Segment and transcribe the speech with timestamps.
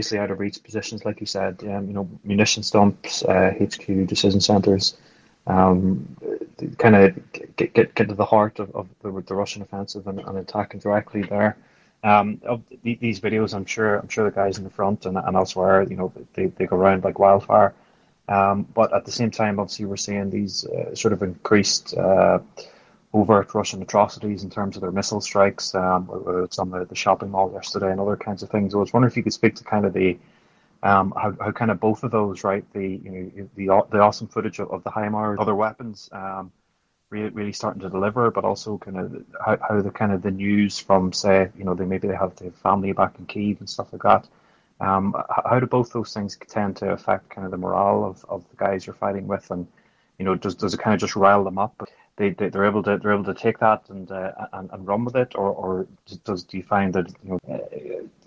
[0.00, 4.06] previously out of reach positions, like you said, um, you know, munitions dumps, uh, HQ
[4.06, 4.96] decision centers,
[5.46, 6.16] um,
[6.78, 10.18] kind of get, get get to the heart of, of the, the Russian offensive and,
[10.20, 11.54] and attacking directly there.
[12.02, 15.36] Um, of these videos, I'm sure I'm sure the guys in the front and, and
[15.36, 17.74] elsewhere, you know, they, they go around like wildfire.
[18.26, 22.38] Um, but at the same time, obviously, we're seeing these uh, sort of increased uh,
[23.12, 26.94] overt Russian atrocities in terms of their missile strikes, um, whether it's on the, the
[26.94, 28.74] shopping mall yesterday and other kinds of things.
[28.74, 30.18] I was wondering if you could speak to kind of the
[30.82, 32.64] um, how, how kind of both of those, right?
[32.72, 36.52] The you know the the awesome footage of, of the HIMARS, other weapons, um,
[37.10, 40.30] really really starting to deliver, but also kind of how, how the kind of the
[40.30, 43.68] news from say you know they maybe they have their family back in Kiev and
[43.68, 44.28] stuff like that.
[44.80, 48.48] Um, how do both those things tend to affect kind of the morale of, of
[48.48, 49.66] the guys you're fighting with, and
[50.18, 51.86] you know does does it kind of just rile them up?
[52.20, 55.04] They, they are able to they're able to take that and uh, and, and run
[55.06, 55.86] with it, or or
[56.24, 57.58] does do you find that you know, uh,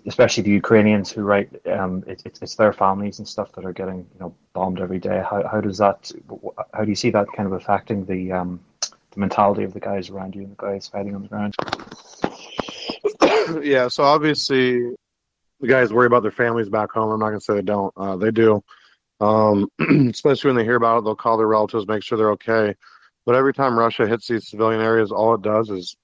[0.06, 3.72] especially the Ukrainians who write um, it, it, it's their families and stuff that are
[3.72, 5.22] getting you know bombed every day.
[5.30, 6.10] How how does that
[6.72, 10.10] how do you see that kind of affecting the um, the mentality of the guys
[10.10, 11.54] around you and the guys fighting on the ground?
[13.64, 14.92] yeah, so obviously
[15.60, 17.12] the guys worry about their families back home.
[17.12, 17.92] I'm not gonna say they don't.
[17.96, 18.60] Uh, they do.
[19.20, 19.68] Um,
[20.10, 22.74] especially when they hear about it, they'll call their relatives, make sure they're okay.
[23.26, 25.96] But every time Russia hits these civilian areas, all it does is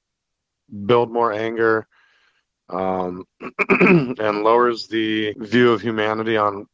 [0.87, 1.87] build more anger
[2.69, 3.25] um,
[3.81, 6.67] and lowers the view of humanity on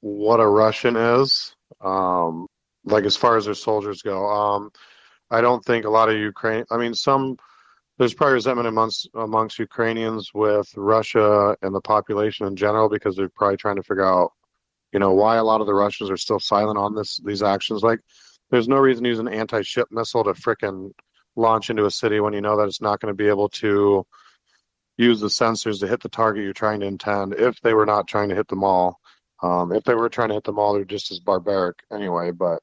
[0.00, 1.54] what a Russian is.
[1.80, 2.46] Um,
[2.84, 4.70] like as far as their soldiers go, um,
[5.30, 6.64] I don't think a lot of Ukraine.
[6.70, 7.36] I mean, some
[7.98, 13.28] there's probably resentment amongst amongst Ukrainians with Russia and the population in general because they're
[13.28, 14.32] probably trying to figure out,
[14.92, 17.82] you know, why a lot of the Russians are still silent on this these actions.
[17.82, 18.00] Like
[18.50, 20.92] there's no reason to use an anti-ship missile to fricking
[21.36, 24.04] launch into a city when you know that it's not going to be able to
[24.96, 28.06] use the sensors to hit the target you're trying to intend if they were not
[28.06, 29.00] trying to hit them all.
[29.42, 32.30] Um, if they were trying to hit them all, they're just as barbaric anyway.
[32.30, 32.62] But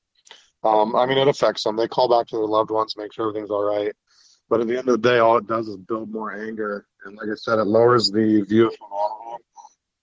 [0.63, 1.75] um, I mean, it affects them.
[1.75, 3.93] They call back to their loved ones, make sure everything's all right.
[4.49, 6.85] But at the end of the day, all it does is build more anger.
[7.05, 9.39] And like I said, it lowers the view of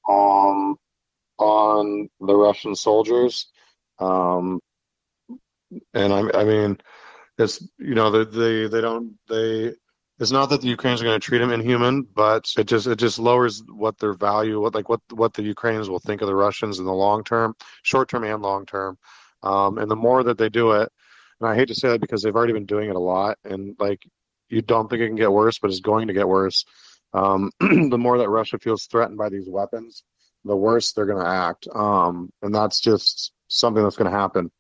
[0.08, 0.76] um,
[1.38, 3.46] on the Russian soldiers.
[3.98, 4.60] Um,
[5.92, 6.78] and I, I mean,
[7.38, 9.72] it's you know they, they they don't they.
[10.20, 12.98] It's not that the Ukrainians are going to treat them inhuman, but it just it
[12.98, 16.34] just lowers what their value, what like what what the Ukrainians will think of the
[16.34, 18.96] Russians in the long term, short term and long term.
[19.42, 20.90] Um, and the more that they do it,
[21.40, 23.74] and I hate to say that because they've already been doing it a lot, and
[23.80, 24.02] like
[24.48, 26.64] you don't think it can get worse, but it's going to get worse.
[27.12, 30.04] Um, the more that Russia feels threatened by these weapons,
[30.44, 31.66] the worse they're going to act.
[31.74, 34.50] Um, and that's just something that's going to happen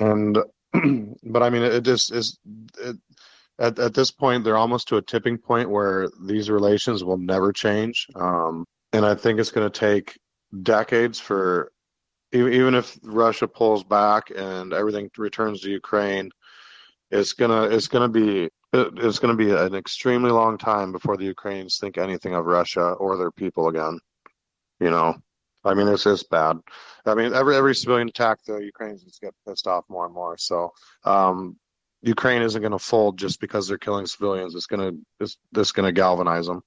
[0.00, 0.38] and
[1.24, 2.38] but I mean, it just is.
[2.78, 2.96] It,
[3.58, 7.52] at at this point, they're almost to a tipping point where these relations will never
[7.52, 10.18] change, um, and I think it's going to take
[10.62, 11.70] decades for
[12.32, 16.30] even if Russia pulls back and everything returns to Ukraine,
[17.10, 21.78] it's gonna it's gonna be it's gonna be an extremely long time before the Ukrainians
[21.78, 23.98] think anything of Russia or their people again.
[24.78, 25.16] You know,
[25.64, 26.58] I mean, it's just bad.
[27.06, 30.36] I mean, every every civilian attack, the Ukrainians just get pissed off more and more.
[30.38, 30.72] So,
[31.04, 31.56] um,
[32.02, 34.54] Ukraine isn't going to fold just because they're killing civilians.
[34.54, 36.62] It's going to this going to galvanize them.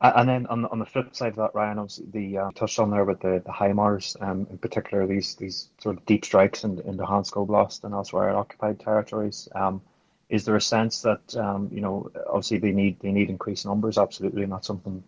[0.00, 2.78] And then on the, on the flip side of that, Ryan, obviously the uh, touched
[2.78, 6.62] on there with the the HIMARS, um, in particular these these sort of deep strikes
[6.62, 9.48] in in Luhansk Oblast and elsewhere in occupied territories.
[9.56, 9.82] Um,
[10.28, 13.98] is there a sense that um, you know obviously they need they need increased numbers,
[13.98, 15.02] absolutely, that's something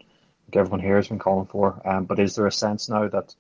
[0.56, 1.81] everyone here has been calling for.
[1.84, 3.34] Um, but is there a sense now that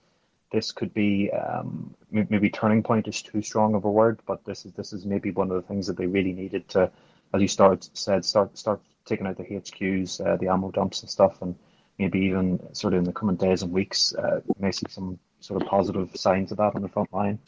[0.52, 4.66] this could be um, maybe turning point is too strong of a word, but this
[4.66, 6.90] is this is maybe one of the things that they really needed to,
[7.32, 11.10] as you start said, start start taking out the HQs, uh, the ammo dumps and
[11.10, 11.54] stuff, and
[11.98, 15.62] maybe even sort of in the coming days and weeks, uh, may see some sort
[15.62, 17.38] of positive signs of that on the front line.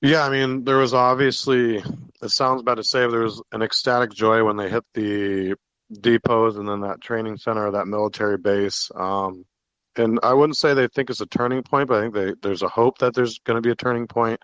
[0.00, 4.12] Yeah, I mean, there was obviously, it sounds bad to say, there was an ecstatic
[4.12, 5.56] joy when they hit the
[5.92, 8.90] depots and then that training center, or that military base.
[8.94, 9.44] Um,
[9.96, 12.62] and I wouldn't say they think it's a turning point, but I think they, there's
[12.62, 14.40] a hope that there's going to be a turning point.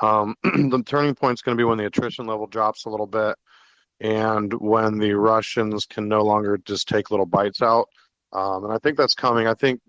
[0.00, 3.06] Um, the turning point is going to be when the attrition level drops a little
[3.06, 3.36] bit
[4.00, 7.88] and when the Russians can no longer just take little bites out.
[8.32, 9.46] Um, and I think that's coming.
[9.46, 9.80] I think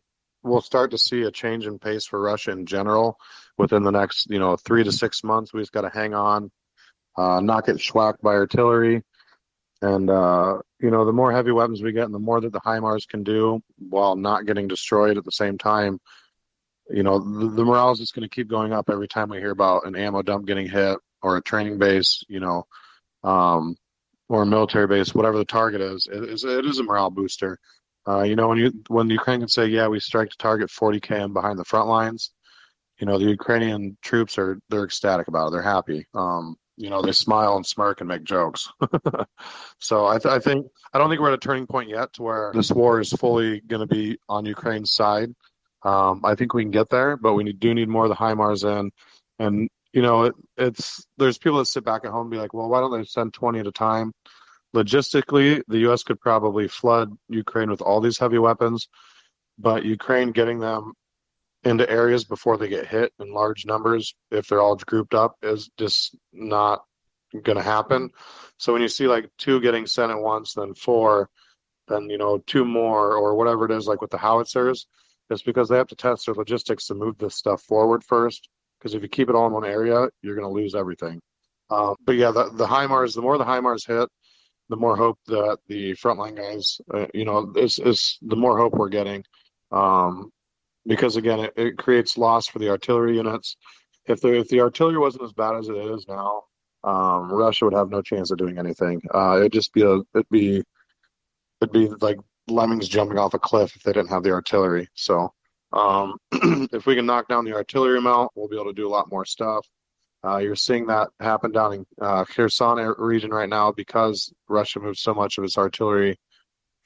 [0.44, 3.18] we'll start to see a change in pace for Russia in general
[3.58, 5.54] within the next, you know, three to six months.
[5.54, 6.52] We just got to hang on,
[7.18, 9.04] uh, not get schwacked by artillery,
[9.84, 12.62] and uh, you know, the more heavy weapons we get, and the more that the
[12.62, 16.00] HIMARS can do while not getting destroyed at the same time,
[16.90, 19.40] you know, the, the morale is just going to keep going up every time we
[19.40, 22.66] hear about an ammo dump getting hit or a training base, you know,
[23.26, 23.76] um,
[24.30, 26.08] or a military base, whatever the target is.
[26.12, 27.60] It is, it is a morale booster.
[28.08, 30.72] Uh, you know, when you when the Ukraine can say, "Yeah, we strike to target
[30.72, 32.32] 40 km behind the front lines,"
[33.00, 35.52] you know, the Ukrainian troops are they're ecstatic about it.
[35.52, 36.06] They're happy.
[36.14, 38.72] Um, you know, they smile and smirk and make jokes.
[39.80, 42.24] so I, th- I think I don't think we're at a turning point yet to
[42.24, 45.34] where this war is fully going to be on Ukraine's side.
[45.84, 48.64] Um, I think we can get there, but we do need more of the HIMARS
[48.64, 48.92] in.
[49.40, 52.54] And you know, it, it's there's people that sit back at home and be like,
[52.54, 54.12] well, why don't they send 20 at a time?
[54.76, 56.02] Logistically, the U.S.
[56.02, 58.88] could probably flood Ukraine with all these heavy weapons,
[59.60, 60.94] but Ukraine getting them
[61.64, 65.70] into areas before they get hit in large numbers, if they're all grouped up, is
[65.78, 66.84] just not
[67.42, 68.10] going to happen.
[68.58, 71.30] So when you see like two getting sent at once, then four,
[71.88, 74.88] then you know two more or whatever it is, like with the howitzers,
[75.30, 78.50] it's because they have to test their logistics to move this stuff forward first.
[78.80, 81.22] Because if you keep it all in one area, you're going to lose everything.
[81.70, 84.10] Um, but yeah, the, the HIMARS, the more the HIMARS hit,
[84.70, 88.74] the more hope that the frontline guys, uh, you know, is is the more hope
[88.74, 89.24] we're getting.
[89.72, 90.32] Um,
[90.86, 93.58] because again, it, it creates loss for the artillery units.
[94.06, 96.44] If the if the artillery wasn't as bad as it is now,
[96.84, 99.02] um, Russia would have no chance of doing anything.
[99.14, 100.64] Uh, it'd just be a it'd be
[101.62, 104.88] it'd be like lemmings jumping off a cliff if they didn't have the artillery.
[104.94, 105.34] So
[105.72, 108.90] um, if we can knock down the artillery mount, we'll be able to do a
[108.90, 109.66] lot more stuff.
[110.26, 115.00] Uh, you're seeing that happen down in uh, Kherson region right now because Russia moved
[115.00, 116.18] so much of its artillery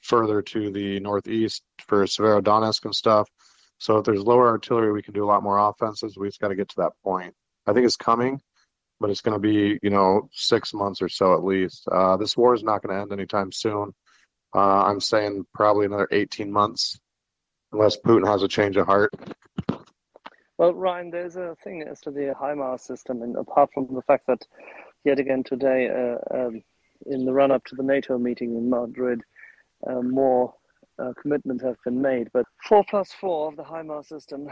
[0.00, 3.28] further to the northeast for Severodonetsk and stuff.
[3.78, 6.16] So if there's lower artillery, we can do a lot more offenses.
[6.16, 7.34] We just got to get to that point.
[7.66, 8.40] I think it's coming,
[9.00, 11.86] but it's going to be you know six months or so at least.
[11.90, 13.94] Uh, this war is not going to end anytime soon.
[14.54, 16.98] Uh, I'm saying probably another 18 months,
[17.72, 19.12] unless Putin has a change of heart.
[20.56, 24.26] Well, Ryan, there's a thing as to the HIMARS system, and apart from the fact
[24.26, 24.44] that
[25.04, 26.62] yet again today, uh, um,
[27.06, 29.22] in the run-up to the NATO meeting in Madrid,
[29.86, 30.54] uh, more
[30.98, 32.28] uh, commitments have been made.
[32.32, 34.48] But four plus four of the HIMARS system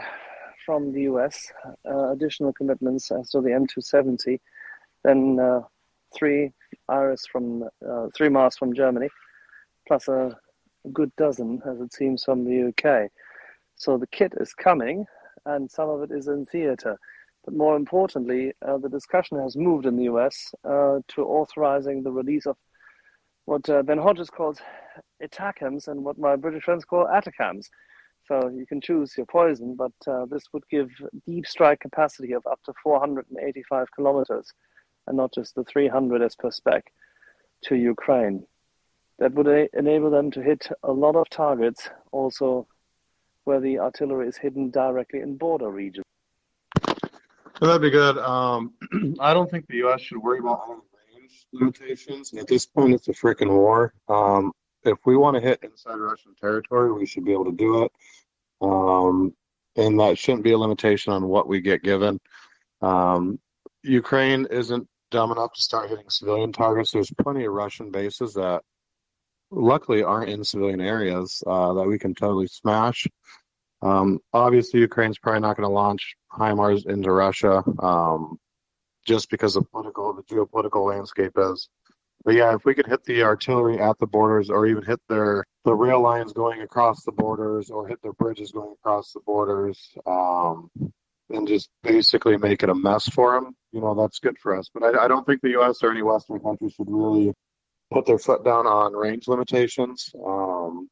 [0.65, 1.51] from the US,
[1.89, 4.39] uh, additional commitments as to the M270,
[5.03, 5.61] then uh,
[6.15, 6.51] three
[6.89, 9.09] IRIS from uh, three Mars from Germany,
[9.87, 10.37] plus a,
[10.85, 13.09] a good dozen, as it seems, from the UK.
[13.75, 15.05] So the kit is coming,
[15.45, 16.97] and some of it is in theatre.
[17.45, 22.11] But more importantly, uh, the discussion has moved in the US uh, to authorizing the
[22.11, 22.57] release of
[23.47, 24.59] what uh, Ben Hodges calls
[25.23, 27.67] ATACMS and what my British friends call atacams.
[28.27, 30.89] So you can choose your poison, but uh, this would give
[31.25, 34.51] deep strike capacity of up to 485 kilometers
[35.07, 36.91] and not just the 300 as per spec
[37.63, 38.45] to Ukraine.
[39.19, 42.67] That would a- enable them to hit a lot of targets also
[43.45, 46.03] where the artillery is hidden directly in border regions.
[47.61, 48.17] That'd be good.
[48.17, 48.73] Um,
[49.21, 50.01] I don't think the U.S.
[50.01, 50.81] should worry about
[51.53, 52.33] limitations.
[52.33, 53.93] At this point, it's a freaking war.
[54.07, 54.51] Um,
[54.83, 57.91] if we want to hit inside Russian territory, we should be able to do it.
[58.61, 59.33] Um,
[59.75, 62.19] and that shouldn't be a limitation on what we get given.
[62.81, 63.39] Um,
[63.83, 66.91] Ukraine isn't dumb enough to start hitting civilian targets.
[66.91, 68.63] There's plenty of Russian bases that
[69.51, 73.07] luckily aren't in civilian areas uh, that we can totally smash.
[73.81, 78.39] Um, obviously, Ukraine's probably not going to launch HIMARS into Russia um,
[79.07, 81.69] just because of political, the geopolitical landscape is.
[82.25, 85.45] But yeah, if we could hit the artillery at the borders, or even hit their
[85.63, 89.79] the rail lines going across the borders, or hit their bridges going across the borders,
[90.05, 90.69] um,
[91.29, 94.69] and just basically make it a mess for them, you know, that's good for us.
[94.73, 95.83] But I, I don't think the U.S.
[95.83, 97.33] or any Western country should really
[97.91, 100.11] put their foot down on range limitations.
[100.25, 100.89] Um,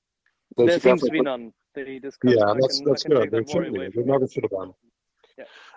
[0.57, 1.51] there seems to be put, none.
[1.74, 3.31] They yeah, that's that's good.
[3.31, 3.89] There should be.
[3.93, 4.74] There never should have been.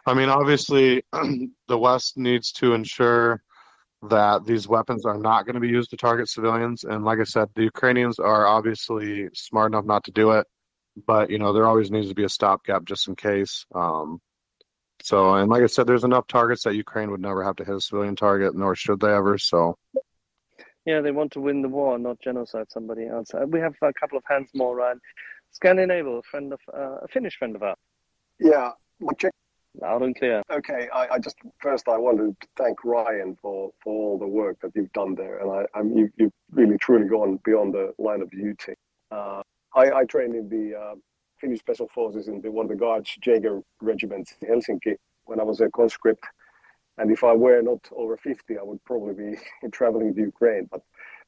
[0.06, 0.12] Yeah.
[0.12, 3.42] I mean, obviously, the West needs to ensure
[4.02, 6.84] that these weapons are not going to be used to target civilians.
[6.84, 10.46] And like I said, the Ukrainians are obviously smart enough not to do it,
[11.06, 13.66] but you know there always needs to be a stopgap just in case.
[13.74, 14.20] Um,
[15.02, 17.74] so, and like I said, there's enough targets that Ukraine would never have to hit
[17.74, 19.38] a civilian target, nor should they ever.
[19.38, 19.76] So,
[20.84, 23.32] yeah, they want to win the war, not genocide somebody else.
[23.32, 25.00] Uh, we have a couple of hands more, Ryan.
[25.54, 27.76] Scandinable, friend of uh, a Finnish friend of ours.
[28.40, 29.32] Yeah, my check.
[29.80, 30.42] Loud and clear.
[30.50, 34.58] Okay, I, I, just first I wanted to thank Ryan for, for all the work
[34.62, 38.22] that you've done there, and I, I'm you, you've really truly gone beyond the line
[38.22, 38.74] of duty.
[39.10, 39.42] Uh,
[39.74, 40.94] I, I trained in the uh,
[41.40, 44.96] Finnish Special Forces in the, one of the Guards Jaeger regiments in Helsinki
[45.26, 46.24] when I was a conscript
[46.98, 49.38] and if I were not over 50, I would probably be
[49.72, 50.68] traveling to Ukraine.
[50.70, 50.82] But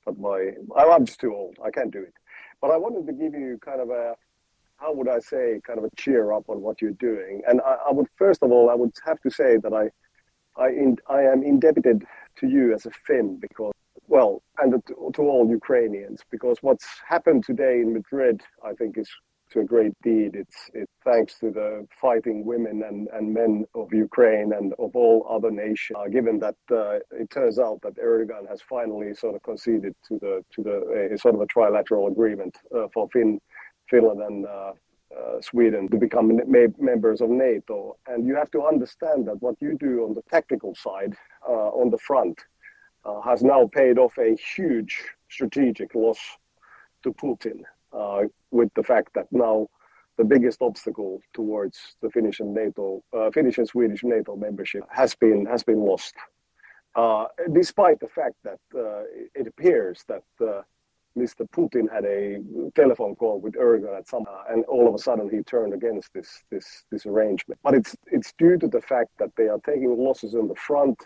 [0.05, 1.57] but my I'm just too old.
[1.65, 2.15] I can't do it.
[2.61, 4.17] But I wanted to give you kind of a
[4.81, 7.43] how would I say kind of a cheer up on what you're doing.
[7.47, 9.91] And I, I would first of all I would have to say that I
[10.61, 12.05] I in, I am indebted
[12.39, 13.73] to you as a Finn because
[14.11, 14.83] well, and
[15.15, 19.09] to all Ukrainians, because what's happened today in Madrid, I think, is
[19.53, 20.35] to a great deed.
[20.35, 25.27] It's it thanks to the fighting women and, and men of Ukraine and of all
[25.29, 25.97] other nations.
[25.99, 30.19] Uh, given that uh, it turns out that Erdogan has finally sort of conceded to
[30.21, 33.41] the to the sort of a trilateral agreement uh, for fin,
[33.91, 34.73] Finland and uh,
[35.19, 36.41] uh, Sweden to become
[36.79, 37.97] members of NATO.
[38.07, 41.15] And you have to understand that what you do on the technical side,
[41.49, 42.39] uh, on the front,
[43.25, 44.93] has now paid off a huge
[45.29, 46.21] strategic loss
[47.03, 49.69] to Putin uh, with the fact that now
[50.17, 55.15] the biggest obstacle towards the Finnish and NATO, uh, Finnish and Swedish NATO membership has
[55.15, 56.15] been has been lost.
[56.95, 59.03] Uh, despite the fact that uh,
[59.35, 60.63] it appears that uh,
[61.19, 61.49] Mr.
[61.51, 62.39] Putin had a
[62.75, 66.13] telephone call with Erdogan at some, uh, and all of a sudden he turned against
[66.15, 67.61] this this this arrangement.
[67.63, 71.03] But it's it's due to the fact that they are taking losses on the front,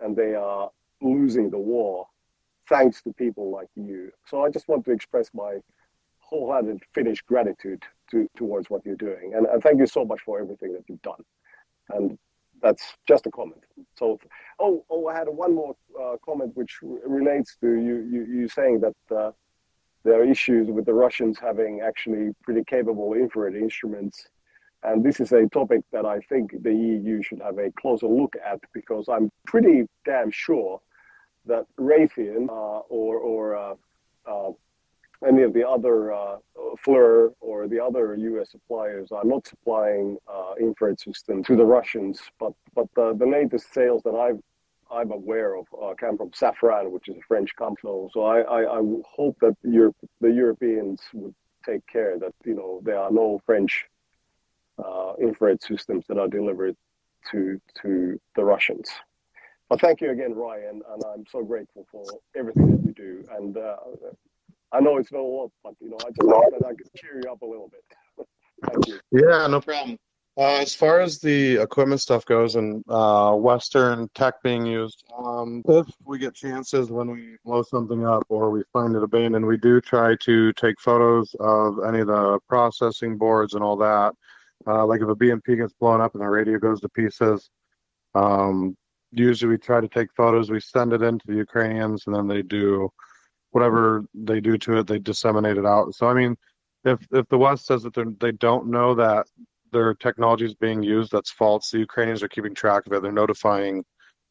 [0.00, 2.06] and they are losing the war,
[2.68, 4.12] thanks to people like you.
[4.26, 5.58] So I just want to express my
[6.18, 9.34] wholehearted Finnish gratitude to, towards what you're doing.
[9.34, 11.22] And, and thank you so much for everything that you've done.
[11.90, 12.18] And
[12.62, 13.64] that's just a comment.
[13.96, 14.18] So,
[14.58, 18.80] oh, oh, I had one more uh, comment which relates to you, you, you saying
[18.80, 19.32] that uh,
[20.04, 24.28] there are issues with the Russians having actually pretty capable infrared instruments.
[24.82, 28.36] And this is a topic that I think the EU should have a closer look
[28.44, 30.80] at because I'm pretty damn sure
[31.46, 33.74] that Raytheon uh, or, or uh,
[34.26, 34.52] uh,
[35.26, 36.36] any of the other uh,
[36.84, 38.50] FLIR or the other U.S.
[38.50, 43.72] suppliers are not supplying uh, infrared systems to the Russians, but but the, the latest
[43.72, 44.40] sales that I've
[44.90, 48.08] I'm aware of uh, come from Safran, which is a French company.
[48.12, 52.80] So I, I, I hope that Europe, the Europeans would take care that you know
[52.84, 53.86] there are no French
[54.82, 56.76] uh, infrared systems that are delivered
[57.32, 58.88] to to the Russians.
[59.68, 62.04] But thank you again, Ryan, and I'm so grateful for
[62.36, 63.24] everything that you do.
[63.36, 63.76] And uh,
[64.76, 66.88] I know it's not a lot, but you know, I just thought that I could
[66.96, 68.28] cheer you up a little bit.
[69.12, 69.98] Yeah, no problem.
[70.38, 75.62] Uh, as far as the equipment stuff goes and uh, Western tech being used, um,
[75.68, 79.58] if we get chances when we blow something up or we find it abandoned, we
[79.58, 84.14] do try to take photos of any of the processing boards and all that.
[84.66, 87.50] Uh, like if a BMP gets blown up and the radio goes to pieces,
[88.14, 88.74] um,
[89.10, 90.50] usually we try to take photos.
[90.50, 92.90] We send it in to the Ukrainians, and then they do
[93.56, 95.94] whatever they do to it, they disseminate it out.
[95.94, 96.36] So I mean,
[96.84, 99.26] if if the West says that they they don't know that
[99.72, 101.70] their technology is being used, that's false.
[101.70, 103.00] The Ukrainians are keeping track of it.
[103.00, 103.82] They're notifying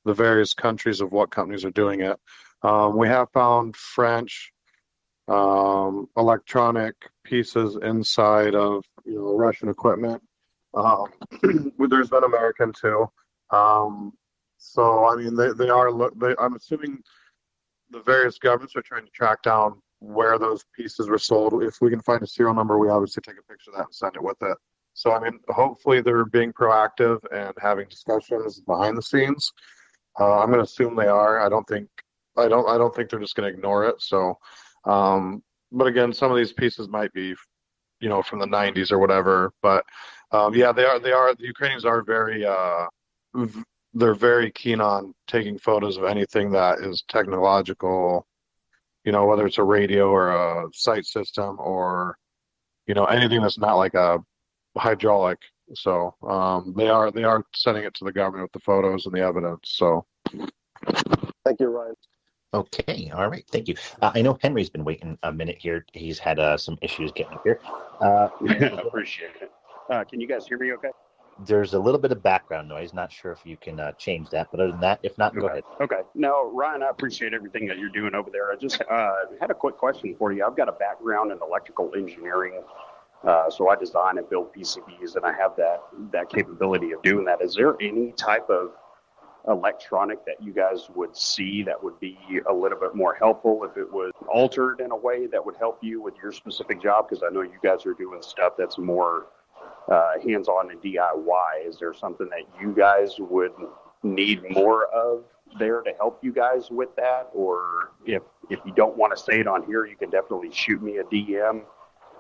[0.06, 2.18] the various countries of what companies are doing it.
[2.62, 4.52] Um, we have found French
[5.28, 10.22] um, electronic pieces inside of you know Russian equipment.
[10.76, 11.08] Um,
[11.90, 13.08] there's been American too.
[13.50, 14.14] Um,
[14.58, 15.90] so I mean, they they are.
[16.22, 17.00] They, I'm assuming
[17.96, 21.64] the various governments are trying to track down where those pieces were sold.
[21.64, 23.96] If we can find a serial number, we obviously take a picture of that and
[23.96, 24.58] send it with it.
[24.94, 29.52] So I mean, hopefully they're being proactive and having discussions behind the scenes.
[30.20, 31.40] Uh, I'm going to assume they are.
[31.40, 31.88] I don't think
[32.38, 34.02] I don't I don't think they're just going to ignore it.
[34.02, 34.38] So,
[34.84, 37.34] um, but again, some of these pieces might be,
[38.02, 39.54] you know, from the 90s or whatever.
[39.62, 39.86] But
[40.32, 42.88] um, yeah, they are they are the Ukrainians are very uh,
[43.96, 48.28] they're very keen on taking photos of anything that is technological,
[49.06, 52.18] you know, whether it's a radio or a sight system or,
[52.88, 54.20] you know, anything that's not like a
[54.78, 55.40] hydraulic.
[55.74, 59.16] So um, they are they are sending it to the government with the photos and
[59.16, 59.62] the evidence.
[59.64, 60.06] So
[61.44, 61.96] thank you, Ryan.
[62.54, 63.76] Okay, all right, thank you.
[64.02, 65.86] Uh, I know Henry's been waiting a minute here.
[65.94, 67.60] He's had uh, some issues getting here.
[68.00, 68.30] Uh,
[68.86, 69.52] appreciate it.
[69.90, 70.92] Uh, can you guys hear me okay?
[71.40, 72.94] There's a little bit of background noise.
[72.94, 75.40] Not sure if you can uh, change that, but other than that, if not, okay.
[75.42, 75.64] go ahead.
[75.82, 76.02] Okay.
[76.14, 78.52] No, Ryan, I appreciate everything that you're doing over there.
[78.52, 80.46] I just uh, had a quick question for you.
[80.46, 82.62] I've got a background in electrical engineering,
[83.24, 87.26] uh, so I design and build PCBs, and I have that that capability of doing
[87.26, 87.42] that.
[87.42, 88.72] Is there any type of
[89.48, 92.18] electronic that you guys would see that would be
[92.50, 95.80] a little bit more helpful if it was altered in a way that would help
[95.84, 97.08] you with your specific job?
[97.10, 99.28] Because I know you guys are doing stuff that's more
[99.92, 101.68] uh, hands-on and DIY.
[101.68, 103.54] Is there something that you guys would
[104.04, 105.24] need more of
[105.60, 107.30] there to help you guys with that?
[107.34, 110.82] Or if if you don't want to say it on here, you can definitely shoot
[110.82, 111.64] me a DM.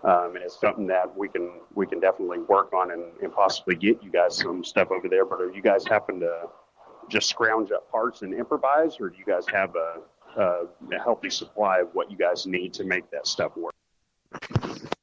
[0.03, 3.75] Um, and it's something that we can we can definitely work on and, and possibly
[3.75, 5.25] get you guys some stuff over there.
[5.25, 6.47] But are you guys happen to
[7.09, 11.29] just scrounge up parts and improvise, or do you guys have a, a, a healthy
[11.29, 13.73] supply of what you guys need to make that stuff work?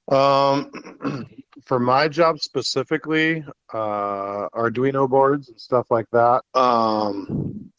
[0.09, 0.71] Um,
[1.65, 6.43] for my job specifically, uh, Arduino boards and stuff like that.
[6.55, 7.73] Um,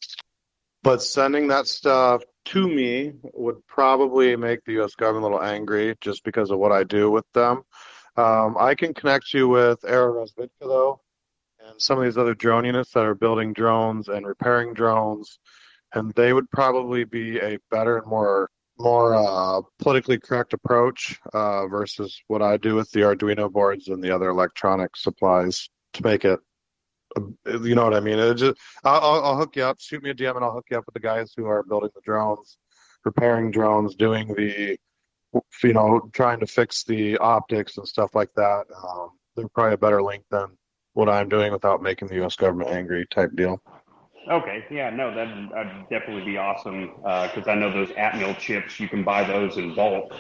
[0.84, 4.96] but sending that stuff to me, would probably make the U.S.
[4.96, 7.64] government a little angry just because of what I do with them.
[8.16, 11.00] Um, I can connect you with Aerorozvidka, though,
[11.66, 15.40] and some of these other drone units that are building drones and repairing drones,
[15.94, 18.50] and they would probably be a better and more
[18.80, 24.04] more uh, politically correct approach uh, versus what I do with the Arduino boards and
[24.04, 26.40] the other electronic supplies to make it.
[27.46, 28.18] You know what I mean?
[28.18, 29.80] It just, I'll, I'll hook you up.
[29.80, 31.92] Shoot me a DM, and I'll hook you up with the guys who are building
[31.94, 32.58] the drones,
[33.06, 34.78] repairing drones, doing the,
[35.64, 38.64] you know, trying to fix the optics and stuff like that.
[38.84, 40.58] Um, they're probably a better link than
[40.94, 42.36] what I'm doing without making the U.S.
[42.36, 43.62] government angry type deal.
[44.30, 48.80] Okay, yeah, no, that'd, that'd definitely be awesome because uh, I know those Atmel chips
[48.80, 50.14] you can buy those in bulk,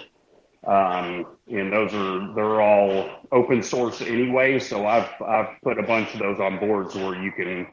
[0.68, 4.60] um, and those are they're all open source anyway.
[4.60, 7.68] So I've I've put a bunch of those on boards where you can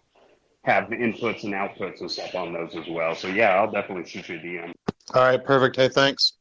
[0.64, 3.14] have the inputs and outputs and stuff on those as well.
[3.14, 4.72] So yeah, I'll definitely shoot you a DM.
[5.14, 5.76] All right, perfect.
[5.76, 6.34] Hey, thanks.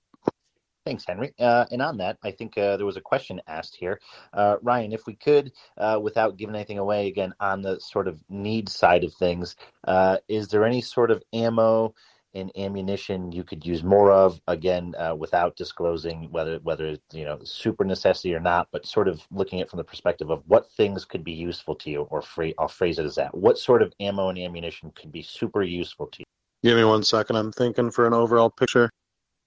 [0.89, 1.31] Thanks, Henry.
[1.38, 4.00] Uh, and on that, I think uh, there was a question asked here.
[4.34, 8.19] Uh, Ryan, if we could, uh, without giving anything away, again, on the sort of
[8.27, 9.55] need side of things,
[9.88, 11.93] uh, is there any sort of ammo
[12.34, 14.41] and ammunition you could use more of?
[14.48, 19.08] Again, uh, without disclosing whether whether it's you know super necessity or not, but sort
[19.08, 22.24] of looking at from the perspective of what things could be useful to you, or
[22.24, 23.38] free, I'll phrase it as that.
[23.38, 26.25] What sort of ammo and ammunition could be super useful to you?
[26.63, 27.36] Give me one second.
[27.36, 28.89] I'm thinking for an overall picture.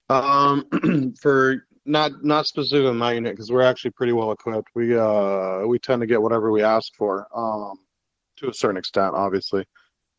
[0.09, 4.69] Um, for not not specifically in my unit because we're actually pretty well equipped.
[4.75, 7.77] We uh we tend to get whatever we ask for, um,
[8.37, 9.65] to a certain extent, obviously.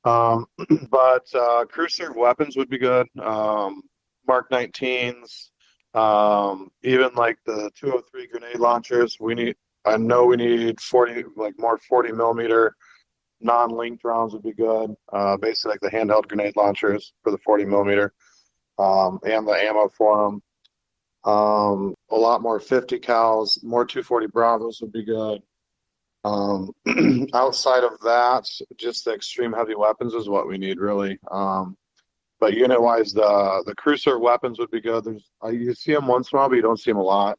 [0.05, 0.47] Um,
[0.91, 3.07] but uh, crew serve weapons would be good.
[3.21, 3.83] Um,
[4.27, 5.51] Mark 19s,
[5.95, 9.17] um, even like the 203 grenade launchers.
[9.21, 9.57] We need.
[9.87, 12.75] I know we need 40 like more 40 millimeter
[13.41, 14.95] non-linked rounds would be good.
[15.13, 18.15] Uh, basically like the handheld grenade launchers for the 40 millimeter
[18.79, 20.43] um, and the ammo for them.
[21.25, 25.43] Um, a lot more 50 cals, more 240 Bravos would be good.
[26.25, 26.73] Um,
[27.35, 31.19] outside of that, just the extreme heavy weapons is what we need really.
[31.31, 31.77] Um,
[32.41, 35.05] but unit wise, the the crew serve weapons would be good.
[35.05, 37.03] There's uh, you see them once in a while, but you don't see them a
[37.03, 37.39] lot.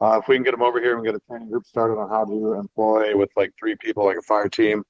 [0.00, 2.08] Uh, if we can get them over here and get a training group started on
[2.08, 4.82] how to employ with like three people, like a fire team,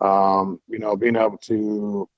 [0.00, 2.08] um, you know, being able to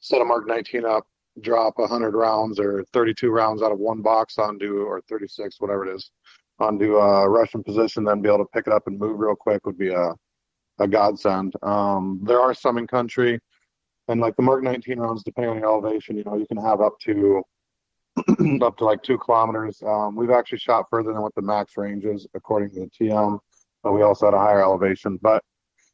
[0.00, 1.06] set a Mark 19 up
[1.40, 5.94] drop 100 rounds or 32 rounds out of one box onto, or 36, whatever it
[5.94, 6.10] is,
[6.58, 9.64] onto a Russian position, then be able to pick it up and move real quick
[9.66, 10.14] would be a,
[10.78, 11.54] a godsend.
[11.62, 13.38] Um, there are some in country,
[14.08, 16.80] and like the Mark 19 rounds, depending on the elevation, you know, you can have
[16.80, 17.42] up to
[18.62, 19.82] up to like two kilometers.
[19.82, 23.38] Um, we've actually shot further than what the max range is, according to the TM,
[23.82, 25.18] but we also had a higher elevation.
[25.20, 25.44] But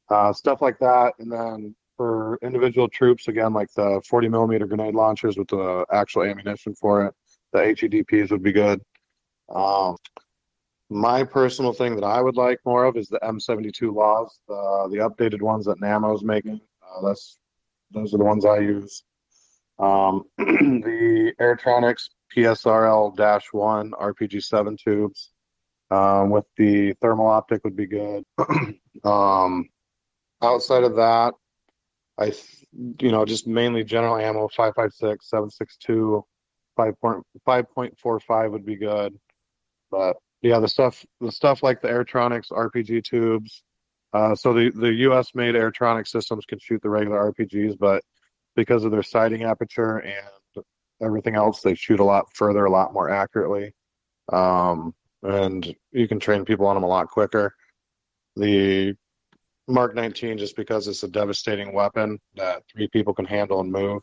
[0.09, 4.93] uh, stuff like that, and then for individual troops, again, like the 40 millimeter grenade
[4.93, 7.15] launchers with the actual ammunition for it,
[7.53, 8.81] the HEDPs would be good.
[9.49, 9.97] Um,
[10.91, 14.97] my personal thing that I would like more of is the M72 laws, the, the
[14.97, 16.61] updated ones that Nammo's making.
[16.83, 17.38] Uh, that's
[17.93, 19.05] those are the ones I use.
[19.79, 25.31] Um, the Airtronics PSRL-1 RPG7 tubes
[25.93, 28.25] um, with the thermal optic would be good.
[29.05, 29.69] um,
[30.43, 31.35] outside of that,
[32.18, 32.33] I,
[33.01, 36.25] you know, just mainly general ammo, 556, 762,
[36.79, 39.18] 5.5.45 would be good.
[39.90, 43.62] But yeah, the stuff, the stuff like the Airtronics RPG tubes.
[44.12, 48.03] Uh, so the, the US made Airtronic systems can shoot the regular RPGs, but
[48.57, 50.64] because of their sighting aperture and
[51.03, 53.72] everything else, they shoot a lot further, a lot more accurately.
[54.31, 57.55] Um, and you can train people on them a lot quicker.
[58.37, 58.94] The
[59.68, 64.03] Mark 19 just because it's a devastating weapon that three people can handle and move.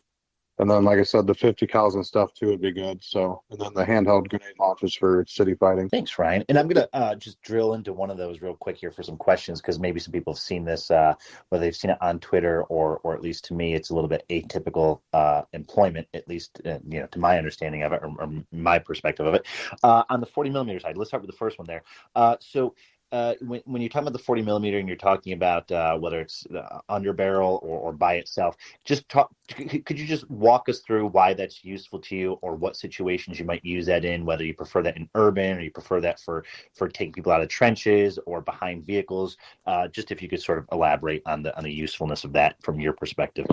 [0.60, 3.02] And then, like I said, the 50 cals and stuff too would be good.
[3.02, 5.88] So, and then the handheld grenade launchers for city fighting.
[5.88, 6.44] Thanks, Ryan.
[6.50, 9.02] And I'm going to uh, just drill into one of those real quick here for
[9.02, 11.14] some questions because maybe some people have seen this, uh,
[11.48, 14.10] whether they've seen it on Twitter or, or at least to me, it's a little
[14.10, 18.14] bit atypical uh, employment, at least uh, you know to my understanding of it or,
[18.20, 19.48] or my perspective of it.
[19.82, 21.84] Uh, on the 40 millimeter side, let's start with the first one there.
[22.16, 22.76] Uh, so
[23.12, 26.20] uh, when, when you're talking about the 40 millimeter and you're talking about uh, whether
[26.22, 26.46] it's
[26.88, 29.32] under barrel or, or by itself, just talk.
[29.48, 33.46] Could you just walk us through why that's useful to you, or what situations you
[33.46, 34.26] might use that in?
[34.26, 36.46] Whether you prefer that in urban, or you prefer that for
[36.76, 39.38] for taking people out of trenches or behind vehicles.
[39.66, 42.62] Uh, just if you could sort of elaborate on the on the usefulness of that
[42.62, 43.48] from your perspective.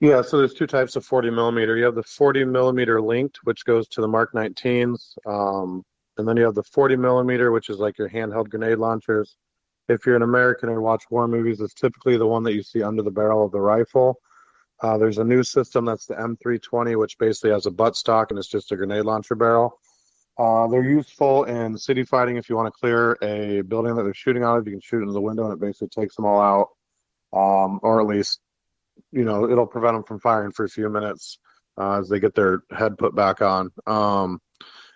[0.00, 1.76] Yeah, so there's two types of 40 millimeter.
[1.76, 5.16] You have the 40 millimeter linked, which goes to the Mark 19s.
[5.26, 5.84] Um,
[6.18, 9.36] and then you have the 40 millimeter, which is like your handheld grenade launchers.
[9.88, 12.82] If you're an American and watch war movies, it's typically the one that you see
[12.82, 14.20] under the barrel of the rifle.
[14.80, 18.38] Uh, there's a new system that's the M320, which basically has a butt stock and
[18.38, 19.78] it's just a grenade launcher barrel.
[20.38, 24.14] Uh, they're useful in city fighting if you want to clear a building that they're
[24.14, 24.66] shooting out of.
[24.66, 28.00] You can shoot into the window and it basically takes them all out, um, or
[28.00, 28.40] at least,
[29.12, 31.38] you know, it'll prevent them from firing for a few minutes
[31.78, 33.70] uh, as they get their head put back on.
[33.86, 34.40] Um,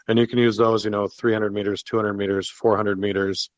[0.09, 3.51] and you can use those, you know, 300 meters, 200 meters, 400 meters.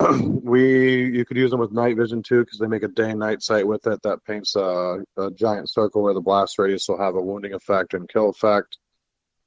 [0.18, 3.20] we you could use them with night vision too because they make a day and
[3.20, 6.98] night sight with it that paints a, a, giant circle where the blast radius will
[6.98, 8.78] have a wounding effect and kill effect.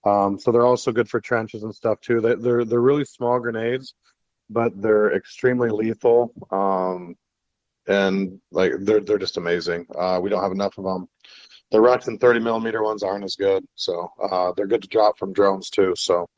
[0.06, 2.22] Um, so they're also good for trenches and stuff too.
[2.22, 3.94] They, they're they're really small grenades,
[4.50, 6.32] but they're extremely lethal.
[6.50, 7.16] Um,
[7.86, 9.86] and like they're they're just amazing.
[9.98, 11.10] Uh, we don't have enough of them
[11.72, 13.68] the Russian 30 millimeter ones aren't as good.
[13.76, 15.94] So uh, they're good to drop from drones too.
[15.98, 16.30] So,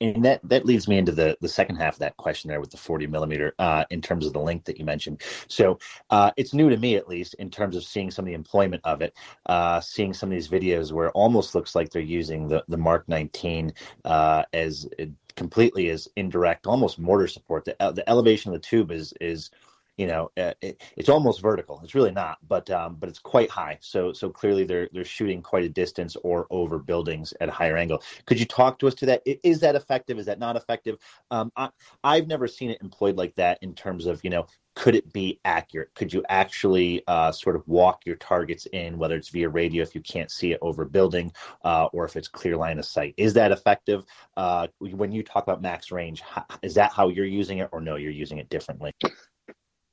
[0.00, 2.70] and that that leads me into the the second half of that question there with
[2.70, 5.22] the 40 millimeter uh, in terms of the length that you mentioned.
[5.48, 5.78] So
[6.10, 8.82] uh, it's new to me at least in terms of seeing some of the employment
[8.84, 9.14] of it,
[9.46, 12.78] uh, seeing some of these videos where it almost looks like they're using the the
[12.78, 13.72] Mark 19
[14.04, 14.88] uh, as
[15.36, 17.64] completely as indirect, almost mortar support.
[17.64, 19.50] The the elevation of the tube is is
[19.98, 23.50] you know uh, it, it's almost vertical it's really not but um, but it's quite
[23.50, 23.78] high.
[23.80, 27.76] So so clearly they're they're shooting quite a distance or over buildings at a higher
[27.76, 28.02] angle.
[28.26, 29.22] Could you talk to us to that?
[29.42, 30.18] Is that effective?
[30.18, 30.96] Is that not effective?
[31.30, 31.70] Um, I,
[32.04, 35.40] i've never seen it employed like that in terms of you know could it be
[35.44, 35.92] accurate?
[35.96, 39.92] Could you actually uh, sort of walk your targets in whether it's via radio if
[39.92, 41.32] you can't see it over building
[41.64, 43.12] uh, or if it's clear line of sight?
[43.16, 44.04] Is that effective?
[44.36, 46.22] Uh, when you talk about max range
[46.62, 48.94] is that how you're using it or no you're using it differently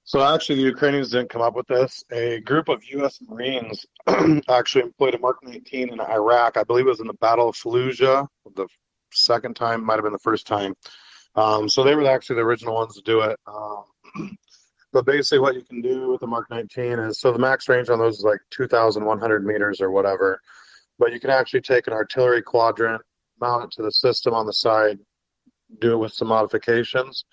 [0.07, 2.03] so actually, the Ukrainians didn't come up with this.
[2.11, 3.19] A group of U.S.
[3.27, 3.87] Marines
[4.49, 6.57] actually employed a Mark 19 in Iraq.
[6.57, 8.27] I believe it was in the Battle of Fallujah.
[8.55, 8.67] The
[9.11, 10.75] second time might have been the first time.
[11.33, 13.39] Um, so they were actually the original ones to do it.
[13.47, 14.37] Um,
[14.93, 17.89] but basically, what you can do with the Mark 19 is so the max range
[17.89, 20.39] on those is like 2,100 meters or whatever.
[20.99, 23.01] But you can actually take an artillery quadrant,
[23.41, 24.99] mount it to the system on the side,
[25.79, 27.25] do it with some modifications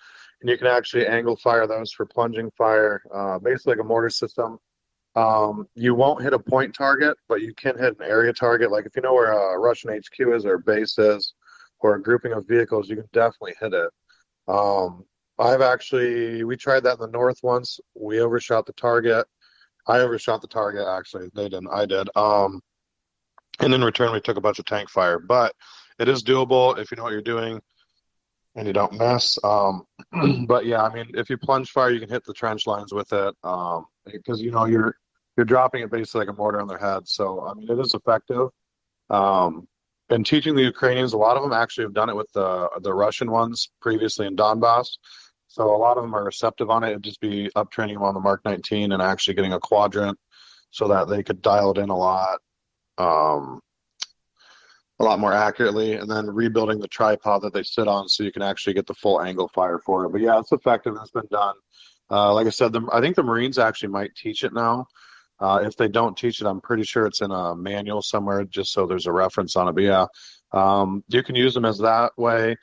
[0.43, 4.09] and you can actually angle fire those for plunging fire, uh, basically like a mortar
[4.09, 4.59] system.
[5.15, 8.69] Um, you won't hit a point target, but you can hit an area target.
[8.69, 11.33] Like if you know where a Russian HQ is or base is,
[11.79, 13.89] or a grouping of vehicles, you can definitely hit it.
[14.49, 15.05] Um,
[15.39, 17.79] I've actually we tried that in the north once.
[17.95, 19.25] We overshot the target.
[19.87, 20.85] I overshot the target.
[20.85, 21.69] Actually, they didn't.
[21.71, 22.09] I did.
[22.17, 22.59] Um,
[23.61, 25.19] and in return, we took a bunch of tank fire.
[25.19, 25.55] But
[25.99, 27.61] it is doable if you know what you're doing
[28.55, 29.37] and you don't miss.
[29.43, 29.85] Um,
[30.47, 33.11] but yeah, I mean, if you plunge fire, you can hit the trench lines with
[33.13, 34.95] it because um, you know you're
[35.37, 37.07] you're dropping it basically like a mortar on their head.
[37.07, 38.49] So I mean, it is effective.
[39.09, 39.67] Um,
[40.09, 42.93] and teaching the Ukrainians, a lot of them actually have done it with the the
[42.93, 44.89] Russian ones previously in Donbass.
[45.47, 46.89] So a lot of them are receptive on it.
[46.89, 50.17] It'd just be up training them on the Mark 19 and actually getting a quadrant
[50.71, 52.39] so that they could dial it in a lot.
[52.97, 53.61] Um,
[54.99, 58.31] a lot more accurately and then rebuilding the tripod that they sit on so you
[58.31, 60.11] can actually get the full angle fire for it.
[60.11, 60.95] But yeah, it's effective.
[61.01, 61.55] It's been done.
[62.11, 64.85] Uh, like I said, the, I think the Marines actually might teach it now.
[65.39, 68.71] Uh, if they don't teach it, I'm pretty sure it's in a manual somewhere, just
[68.71, 69.73] so there's a reference on it.
[69.73, 70.05] But yeah,
[70.51, 72.55] um, you can use them as that way.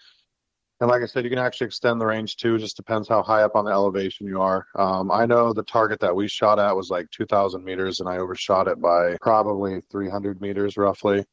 [0.80, 2.56] And like I said, you can actually extend the range too.
[2.58, 4.66] Just depends how high up on the elevation you are.
[4.76, 8.16] Um, I know the target that we shot at was like 2,000 meters, and I
[8.16, 11.24] overshot it by probably 300 meters roughly.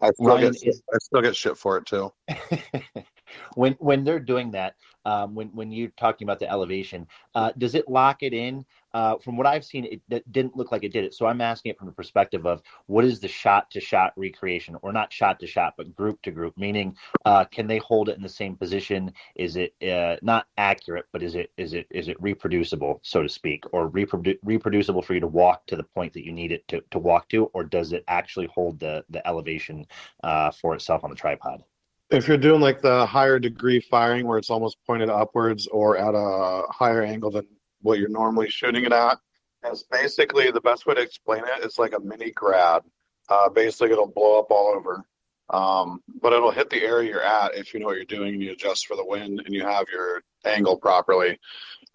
[0.00, 2.12] I still Ryan, get is, I still get shit for it too.
[3.54, 7.74] when when they're doing that, um, when when you're talking about the elevation, uh, does
[7.74, 8.64] it lock it in?
[8.94, 11.14] Uh, from what I've seen, it, didn't look like it did it.
[11.14, 14.76] So I'm asking it from the perspective of what is the shot to shot recreation,
[14.82, 16.56] or not shot to shot, but group to group.
[16.56, 19.12] Meaning, uh, can they hold it in the same position?
[19.34, 23.28] Is it uh, not accurate, but is it is it is it reproducible, so to
[23.28, 26.66] speak, or reprodu- reproducible for you to walk to the point that you need it
[26.68, 29.84] to, to walk to, or does it actually hold the the elevation
[30.22, 31.64] uh, for itself on the tripod?
[32.10, 36.14] If you're doing like the higher degree firing where it's almost pointed upwards or at
[36.14, 37.46] a higher angle than
[37.84, 39.18] what you're normally shooting it at,
[39.62, 42.82] it's basically the best way to explain it is like a mini grad.
[43.28, 45.04] Uh, basically, it'll blow up all over.
[45.50, 48.42] Um, but it'll hit the area you're at if you know what you're doing and
[48.42, 51.38] you adjust for the wind and you have your angle properly.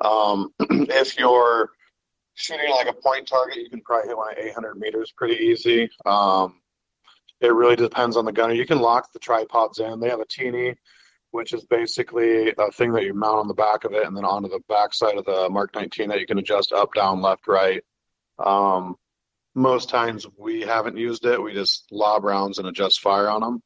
[0.01, 1.71] Um, if you're
[2.35, 5.89] shooting like a point target, you can probably hit one at 800 meters pretty easy.
[6.05, 6.61] Um,
[7.41, 8.53] it really depends on the gunner.
[8.53, 9.99] You can lock the tripods in.
[9.99, 10.75] They have a T&E,
[11.31, 14.25] which is basically a thing that you mount on the back of it and then
[14.25, 17.47] onto the back side of the Mark 19 that you can adjust up, down, left,
[17.47, 17.83] right.
[18.43, 18.95] Um,
[19.55, 21.41] most times we haven't used it.
[21.41, 23.61] We just lob rounds and adjust fire on them.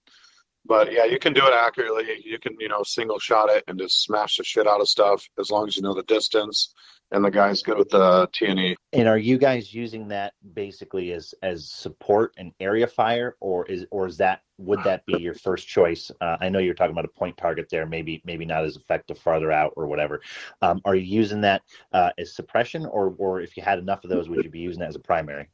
[0.65, 2.21] But yeah, you can do it accurately.
[2.23, 5.28] You can, you know, single shot it and just smash the shit out of stuff
[5.38, 6.73] as long as you know the distance
[7.13, 8.76] and the guys good with the T&E.
[8.91, 13.86] And are you guys using that basically as as support and area fire, or is
[13.91, 16.12] or is that would that be your first choice?
[16.19, 19.17] Uh, I know you're talking about a point target there, maybe maybe not as effective
[19.17, 20.21] farther out or whatever.
[20.62, 21.62] Um, are you using that
[21.93, 24.80] uh, as suppression, or or if you had enough of those, would you be using
[24.82, 25.49] that as a primary?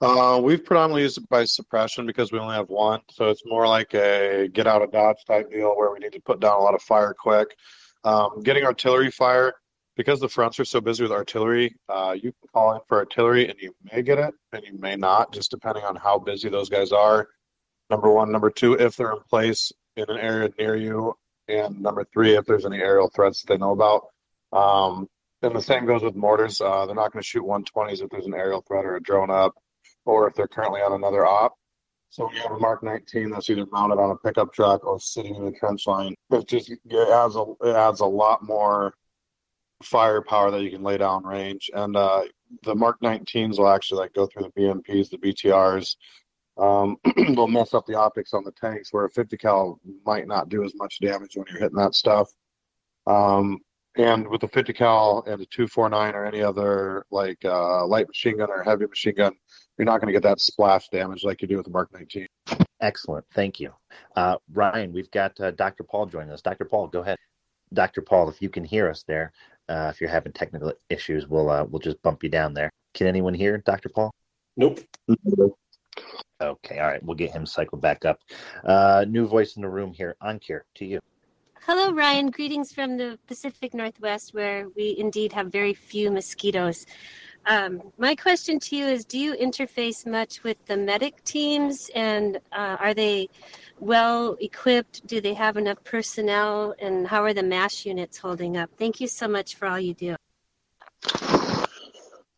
[0.00, 3.66] Uh, we've predominantly used it by suppression because we only have one, so it's more
[3.66, 6.62] like a get out of dodge type deal where we need to put down a
[6.62, 7.54] lot of fire quick.
[8.02, 9.52] Um, getting artillery fire
[10.00, 11.76] because the fronts are so busy with artillery.
[11.86, 14.96] Uh, you can call in for artillery and you may get it and you may
[14.96, 17.28] not, just depending on how busy those guys are.
[17.90, 21.12] Number one, number two, if they're in place in an area near you,
[21.48, 24.04] and number three, if there's any aerial threats they know about.
[24.58, 25.06] Um,
[25.42, 26.62] and the same goes with mortars.
[26.62, 29.30] Uh, they're not going to shoot 120s if there's an aerial threat or a drone
[29.30, 29.52] up
[30.06, 31.52] or if they're currently on another op.
[32.08, 34.98] So when you have a Mark 19 that's either mounted on a pickup truck or
[34.98, 38.94] sitting in the trench line, it just it adds a it adds a lot more
[39.82, 41.70] firepower that you can lay down range.
[41.74, 42.22] And uh,
[42.62, 45.96] the Mark 19s will actually like go through the BMPs, the BTRs.
[46.58, 50.48] Um, they'll mess up the optics on the tanks where a 50 cal might not
[50.48, 52.30] do as much damage when you're hitting that stuff.
[53.06, 53.60] Um,
[53.96, 58.38] and with the 50 cal and the 249 or any other like uh, light machine
[58.38, 59.32] gun or heavy machine gun,
[59.78, 62.26] you're not going to get that splash damage like you do with the Mark 19.
[62.80, 63.72] Excellent, thank you,
[64.16, 64.92] uh, Ryan.
[64.92, 65.84] We've got uh, Dr.
[65.84, 66.40] Paul joining us.
[66.40, 66.64] Dr.
[66.64, 67.18] Paul, go ahead.
[67.72, 68.02] Dr.
[68.02, 69.32] Paul, if you can hear us there,
[69.70, 72.70] uh, if you're having technical issues, we'll uh, we'll just bump you down there.
[72.92, 73.88] Can anyone hear Dr.
[73.88, 74.10] Paul?
[74.56, 74.80] Nope.
[76.42, 77.02] Okay, all right.
[77.02, 78.18] We'll get him cycled back up.
[78.64, 80.16] Uh, new voice in the room here.
[80.22, 80.98] Ankir, to you.
[81.66, 82.30] Hello, Ryan.
[82.30, 86.86] Greetings from the Pacific Northwest, where we indeed have very few mosquitoes.
[87.46, 92.36] Um, my question to you is Do you interface much with the medic teams, and
[92.52, 93.28] uh, are they
[93.78, 95.06] well equipped?
[95.06, 98.70] Do they have enough personnel, and how are the MASH units holding up?
[98.78, 100.16] Thank you so much for all you do.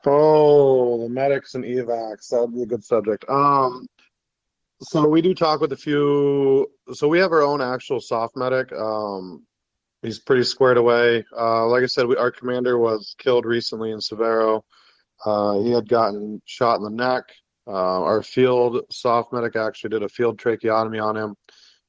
[0.05, 2.29] Oh, the medics and evacs.
[2.29, 3.25] That would be a good subject.
[3.29, 3.87] Um,
[4.81, 6.69] so we do talk with a few.
[6.93, 8.73] So we have our own actual SOF medic.
[8.73, 9.47] Um,
[10.03, 11.25] he's pretty squared away.
[11.37, 14.63] Uh, like I said, we, our commander was killed recently in Severo.
[15.25, 17.25] Uh, he had gotten shot in the neck.
[17.67, 21.37] Uh, our field SOF medic actually did a field tracheotomy on him.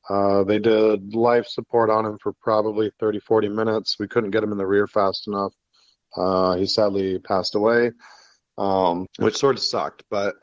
[0.10, 3.96] Uh, they did life support on him for probably 30, 40 minutes.
[4.00, 5.54] We couldn't get him in the rear fast enough.
[6.16, 7.92] Uh, he sadly passed away,
[8.58, 10.04] um, which sort of sucked.
[10.12, 10.36] But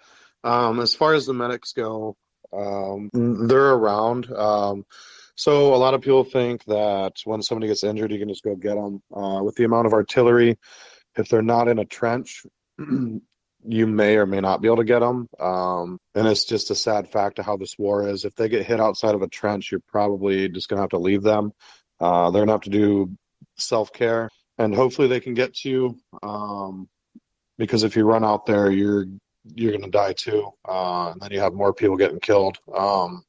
[0.42, 2.16] um, as far as the medics go,
[2.52, 4.32] um, they're around.
[4.32, 4.84] Um,
[5.36, 8.56] so a lot of people think that when somebody gets injured, you can just go
[8.56, 9.02] get them.
[9.14, 10.58] Uh, with the amount of artillery,
[11.16, 12.44] if they're not in a trench,
[13.66, 15.28] you may or may not be able to get them.
[15.38, 18.24] Um, and it's just a sad fact of how this war is.
[18.24, 20.98] If they get hit outside of a trench, you're probably just going to have to
[20.98, 21.52] leave them.
[22.00, 23.10] Uh, they're going to have to do
[23.56, 25.98] self care, and hopefully they can get to you.
[26.22, 26.88] Um,
[27.58, 29.06] because if you run out there, you're
[29.54, 32.58] you're going to die too, uh, and then you have more people getting killed.
[32.74, 33.22] Um,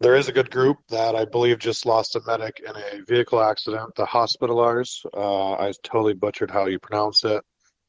[0.00, 3.40] there is a good group that I believe just lost a medic in a vehicle
[3.40, 3.94] accident.
[3.96, 5.04] The Hospitallers.
[5.12, 7.42] Uh, I totally butchered how you pronounce it.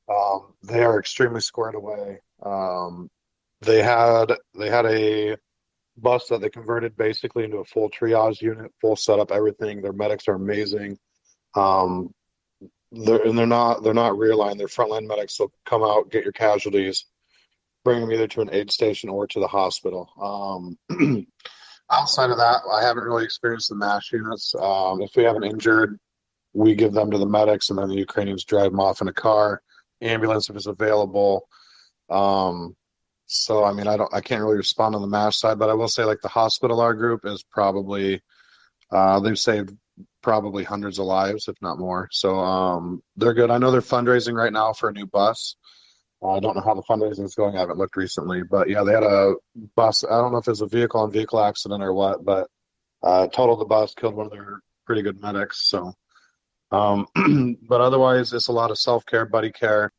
[0.10, 2.20] Um, they are extremely squared away.
[2.44, 3.10] Um,
[3.62, 5.38] they had they had a
[5.98, 9.82] bus that they converted basically into a full triage unit, full setup, everything.
[9.82, 10.98] Their medics are amazing.
[11.56, 12.14] Um,
[12.92, 14.58] they're and they're not they're not rear line.
[14.58, 15.38] They're frontline medics.
[15.38, 17.06] So come out, get your casualties,
[17.84, 20.10] bring them either to an aid station or to the hospital.
[20.90, 21.28] Um,
[21.92, 24.56] outside of that, I haven't really experienced the MASH units.
[24.56, 26.00] Um, if we have an injured,
[26.54, 29.14] we give them to the medics, and then the Ukrainians drive them off in a
[29.14, 29.62] car
[30.02, 31.48] ambulance if it's available.
[32.10, 32.76] Um,
[33.26, 35.74] so I mean, I don't, I can't really respond on the MASH side, but I
[35.74, 38.22] will say like the Hospitaller group is probably,
[38.92, 39.72] uh, they've saved
[40.22, 42.10] probably hundreds of lives, if not more.
[42.12, 43.52] So um, they're good.
[43.52, 45.56] I know they're fundraising right now for a new bus.
[46.22, 47.56] I don't know how the fundraising is going.
[47.56, 49.36] I haven't looked recently, but yeah, they had a
[49.76, 50.04] bus.
[50.04, 52.50] I don't know if it was a vehicle on vehicle accident or what, but
[53.02, 55.70] uh, totaled the bus, killed one of their pretty good medics.
[55.70, 55.94] So
[56.72, 57.08] um,
[57.68, 59.92] but otherwise, it's a lot of self care, buddy care,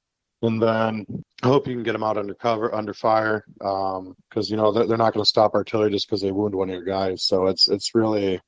[0.43, 1.05] and then
[1.43, 4.73] I hope you can get them out under cover, under fire, because um, you know
[4.73, 7.25] they're, they're not going to stop artillery just because they wound one of your guys.
[7.25, 8.41] So it's it's really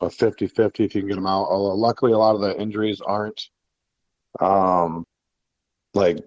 [0.00, 1.46] a 50-50 if you can get them out.
[1.48, 3.48] Although luckily, a lot of the injuries aren't
[4.40, 5.04] um,
[5.94, 6.18] like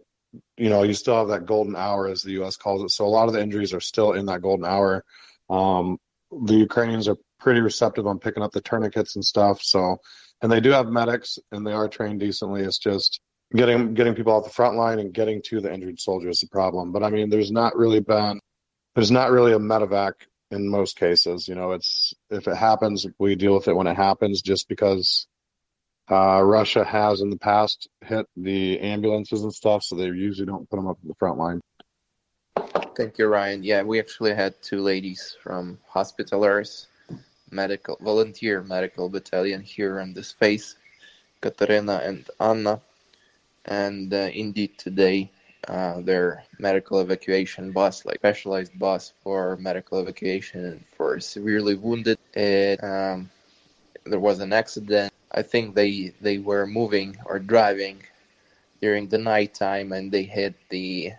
[0.57, 2.57] you know you still have that golden hour as the U.S.
[2.57, 2.91] calls it.
[2.91, 5.03] So a lot of the injuries are still in that golden hour.
[5.49, 5.97] Um,
[6.45, 9.61] the Ukrainians are pretty receptive on picking up the tourniquets and stuff.
[9.63, 9.97] So
[10.41, 12.61] and they do have medics and they are trained decently.
[12.61, 13.19] It's just
[13.55, 16.47] getting getting people off the front line and getting to the injured soldier is the
[16.47, 16.91] problem.
[16.91, 18.39] But I mean, there's not really been
[18.95, 20.13] there's not really a medevac
[20.51, 21.47] in most cases.
[21.47, 25.27] You know, it's if it happens, we deal with it when it happens, just because
[26.09, 30.67] Uh, Russia has in the past hit the ambulances and stuff, so they usually don't
[30.67, 31.61] put them up in the front line.
[32.97, 33.61] Thank you, Ryan.
[33.61, 36.87] Yeah, we actually had two ladies from Hospitallers
[37.51, 40.75] medical volunteer medical battalion here in this face,
[41.41, 42.81] Katarina and Anna.
[43.65, 45.31] And uh, indeed, today
[45.67, 52.83] uh, their medical evacuation bus, like specialized bus for medical evacuation for severely wounded, it,
[52.83, 53.29] um,
[54.05, 55.13] there was an accident.
[55.31, 58.01] I think they they were moving or driving
[58.81, 61.11] during the night time, and they hit the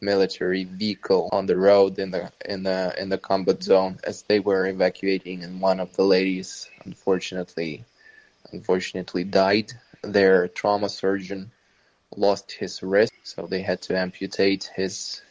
[0.00, 4.40] military vehicle on the road in the in the in the combat zone as they
[4.40, 7.84] were evacuating and one of the ladies unfortunately
[8.52, 9.72] unfortunately died.
[10.02, 11.50] Their trauma surgeon
[12.16, 15.22] lost his wrist so they had to amputate his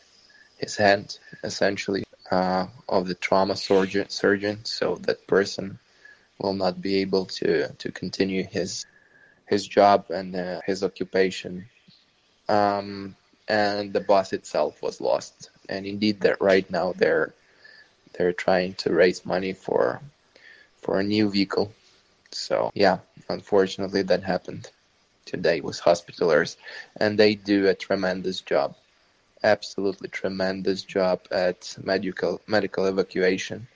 [0.58, 5.80] his hand essentially uh, of the trauma surgeon surgeon so that person
[6.40, 8.86] will not be able to to continue his
[9.50, 11.66] his job and uh, his occupation.
[12.48, 13.16] Um,
[13.50, 15.50] and the bus itself was lost.
[15.68, 17.34] And indeed, that right now they're
[18.14, 20.02] they're trying to raise money for
[20.78, 21.74] for a new vehicle.
[22.32, 24.70] So yeah, unfortunately, that happened
[25.26, 26.58] today with Hospitallers,
[26.98, 28.76] and they do a tremendous job,
[29.44, 33.68] absolutely tremendous job at medical medical evacuation.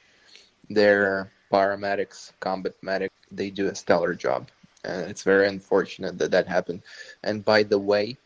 [0.69, 3.13] They're paramedics, combat medics.
[3.31, 4.49] They do a stellar job,
[4.83, 6.81] and it's very unfortunate that that happened.
[7.23, 8.17] And by the way,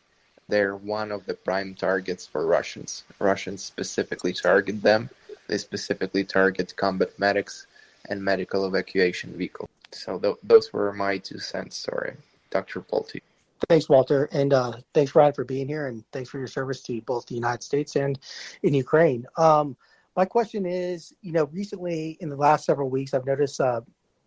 [0.49, 3.03] they're one of the prime targets for Russians.
[3.19, 5.10] Russians specifically target them.
[5.47, 7.67] They specifically target combat medics
[8.10, 9.69] and medical evacuation vehicles.
[9.91, 11.77] So th- those were my two cents.
[11.77, 12.15] Sorry,
[12.49, 12.81] Dr.
[12.81, 13.21] Pulte.
[13.69, 17.01] Thanks, Walter, and uh, thanks, Ryan, for being here, and thanks for your service to
[17.01, 18.19] both the United States and
[18.62, 19.25] in Ukraine.
[19.36, 19.75] Um,
[20.15, 23.81] my question is, you know, recently in the last several weeks, I've noticed uh,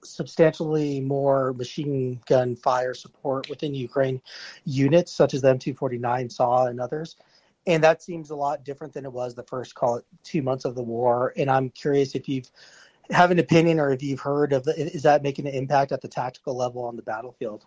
[0.05, 4.21] substantially more machine gun fire support within Ukraine
[4.65, 7.17] units, such as the M249 SAW and others.
[7.67, 10.65] And that seems a lot different than it was the first, call it, two months
[10.65, 11.33] of the war.
[11.37, 12.51] And I'm curious if you've
[13.11, 16.09] have an opinion or if you've heard of is that making an impact at the
[16.09, 17.67] tactical level on the battlefield?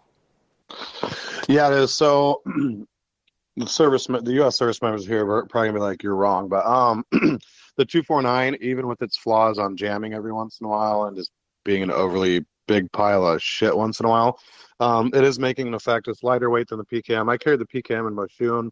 [1.50, 1.94] Yeah, it is.
[1.94, 2.42] So
[3.58, 4.58] the service, the U.S.
[4.58, 8.88] service members here are probably gonna be like, "You're wrong," but um, the 249, even
[8.88, 11.32] with its flaws on jamming every once in a while and just
[11.64, 14.40] being an overly big pile of shit once in a while.
[14.80, 16.08] Um, it is making an effect.
[16.08, 17.30] It's lighter weight than the PKM.
[17.30, 18.70] I carried the PKM in my Moshchun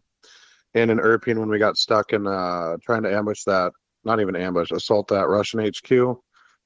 [0.74, 3.72] and in Irpin when we got stuck in uh, trying to ambush that,
[4.04, 6.16] not even ambush, assault that Russian HQ.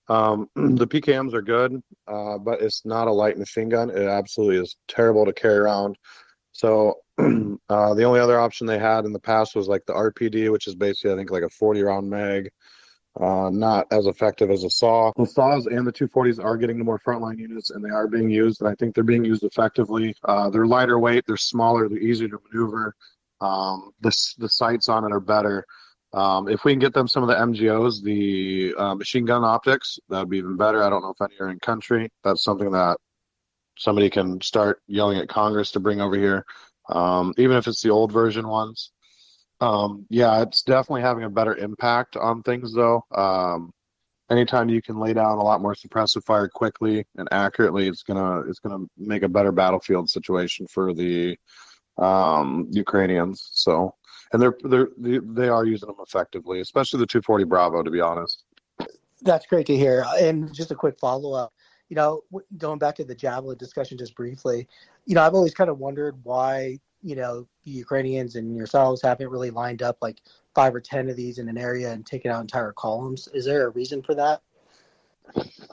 [0.09, 3.91] Um, the PKMs are good, uh, but it's not a light machine gun.
[3.91, 5.97] It absolutely is terrible to carry around.
[6.53, 10.51] So uh, the only other option they had in the past was like the RPD,
[10.51, 12.51] which is basically I think like a 40 round mag
[13.21, 15.13] uh, not as effective as a SAW.
[15.17, 18.31] The SAWs and the 240s are getting to more frontline units, and they are being
[18.31, 20.15] used, and I think they're being used effectively.
[20.25, 22.95] Uh, they're lighter weight, they're smaller, they're easier to maneuver.
[23.41, 25.67] Um, the the sights on it are better.
[26.13, 29.99] Um, if we can get them some of the MGOs, the uh, machine gun optics,
[30.09, 30.83] that would be even better.
[30.83, 32.11] I don't know if any are in country.
[32.25, 32.99] That's something that
[33.79, 36.45] somebody can start yelling at Congress to bring over here.
[36.89, 38.93] Um, even if it's the old version ones,
[39.61, 43.03] um, yeah, it's definitely having a better impact on things, though.
[43.15, 43.73] Um,
[44.31, 48.41] anytime you can lay down a lot more suppressive fire quickly and accurately, it's gonna
[48.49, 51.39] it's gonna make a better battlefield situation for the
[51.99, 53.49] um, Ukrainians.
[53.53, 53.95] So,
[54.33, 58.45] and they're they're they are using them effectively, especially the 240 Bravo, to be honest.
[59.23, 60.05] That's great to hear.
[60.21, 61.53] And just a quick follow up.
[61.89, 62.23] You know,
[62.59, 64.69] going back to the javelin discussion just briefly,
[65.07, 69.29] you know, I've always kind of wondered why you know the Ukrainians and yourselves haven't
[69.29, 70.21] really lined up like
[70.57, 73.29] five or ten of these in an area and taken out entire columns.
[73.33, 74.43] Is there a reason for that?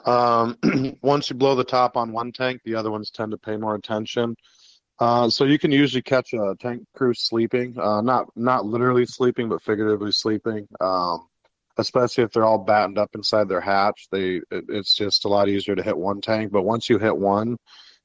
[0.06, 0.56] Um,
[1.02, 3.74] once you blow the top on one tank, the other ones tend to pay more
[3.74, 4.36] attention.
[5.00, 9.48] Uh, so you can usually catch a tank crew sleeping, uh, not not literally sleeping,
[9.48, 10.68] but figuratively sleeping.
[10.80, 11.26] Um,
[11.78, 15.48] especially if they're all battened up inside their hatch, they it, it's just a lot
[15.48, 16.52] easier to hit one tank.
[16.52, 17.56] But once you hit one,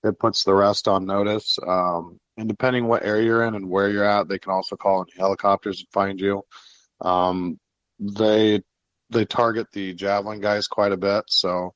[0.04, 1.60] it puts the rest on notice.
[1.68, 5.02] Um, and depending what area you're in and where you're at, they can also call
[5.02, 6.42] in helicopters and find you.
[7.02, 7.60] Um,
[8.00, 8.62] they
[9.10, 11.74] they target the javelin guys quite a bit, so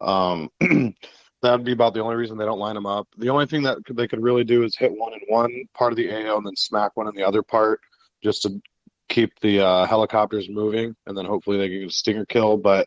[0.00, 0.50] um,
[1.42, 3.08] that'd be about the only reason they don't line them up.
[3.16, 5.96] The only thing that they could really do is hit one in one part of
[5.96, 7.80] the AO and then smack one in the other part,
[8.22, 8.60] just to
[9.08, 12.58] keep the uh, helicopters moving, and then hopefully they can get a stinger kill.
[12.58, 12.86] But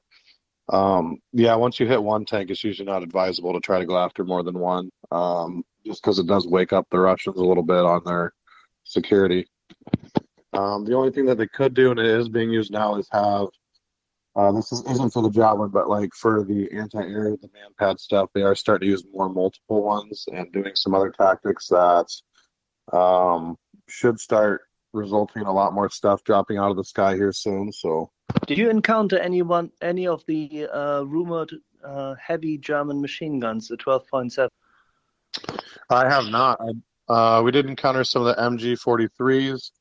[0.69, 3.97] um, yeah, once you hit one tank, it's usually not advisable to try to go
[3.97, 7.63] after more than one, um, just because it does wake up the Russians a little
[7.63, 8.33] bit on their
[8.83, 9.47] security.
[10.53, 13.07] Um, the only thing that they could do, and it is being used now, is
[13.11, 13.47] have
[14.35, 18.29] Uh, this is, isn't for the javelin, but like for the anti-air, the man-pad stuff,
[18.33, 22.07] they are starting to use more multiple ones and doing some other tactics that
[22.91, 23.55] um,
[23.87, 24.63] should start
[24.93, 27.71] resulting in a lot more stuff dropping out of the sky here soon.
[27.71, 28.11] So,
[28.45, 33.77] did you encounter anyone, any of the uh, rumored uh, heavy German machine guns, the
[33.77, 34.49] 12.7?
[35.89, 36.59] I have not.
[36.59, 36.71] I,
[37.07, 39.71] uh, we did encounter some of the MG43s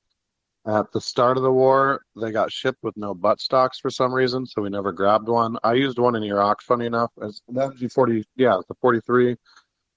[0.66, 2.02] at the start of the war.
[2.16, 5.56] They got shipped with no butt stocks for some reason, so we never grabbed one.
[5.62, 7.10] I used one in Iraq, funny enough.
[7.22, 9.36] As the MG40, yeah, the 43,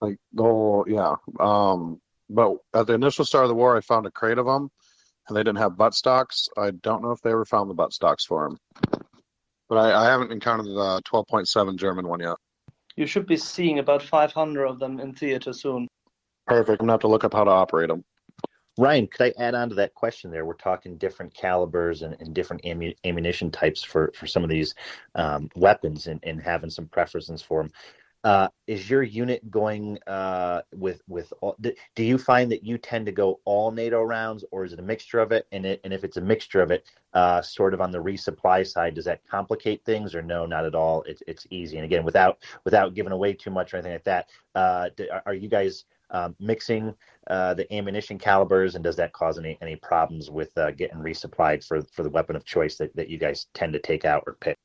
[0.01, 1.15] like the whole, yeah.
[1.39, 4.69] Um, but at the initial start of the war, I found a crate of them,
[5.27, 6.49] and they didn't have butt stocks.
[6.57, 9.05] I don't know if they ever found the butt stocks for them.
[9.69, 12.37] But I, I haven't encountered the 12.7 German one yet.
[12.97, 15.87] You should be seeing about 500 of them in theater soon.
[16.47, 16.81] Perfect.
[16.81, 18.03] I'm going to have to look up how to operate them.
[18.79, 20.45] Ryan, could I add on to that question there?
[20.45, 24.75] We're talking different calibers and, and different ammu- ammunition types for, for some of these
[25.15, 27.71] um, weapons and, and having some preferences for them.
[28.28, 33.05] Uh, is your unit going uh, with with all, do you find that you tend
[33.05, 35.47] to go all NATO rounds or is it a mixture of it?
[35.53, 38.67] And it, and if it's a mixture of it uh, sort of on the resupply
[38.67, 41.03] side does that complicate things or no not at all?
[41.03, 41.78] It's it's easy.
[41.78, 44.89] And again without without giving away too much or anything like that uh,
[45.25, 46.93] are you guys um, mixing
[47.28, 51.65] uh, the ammunition calibers and does that cause any any problems with uh, getting resupplied
[51.65, 54.34] for for the weapon of choice that, that you guys tend to take out or
[54.41, 54.57] pick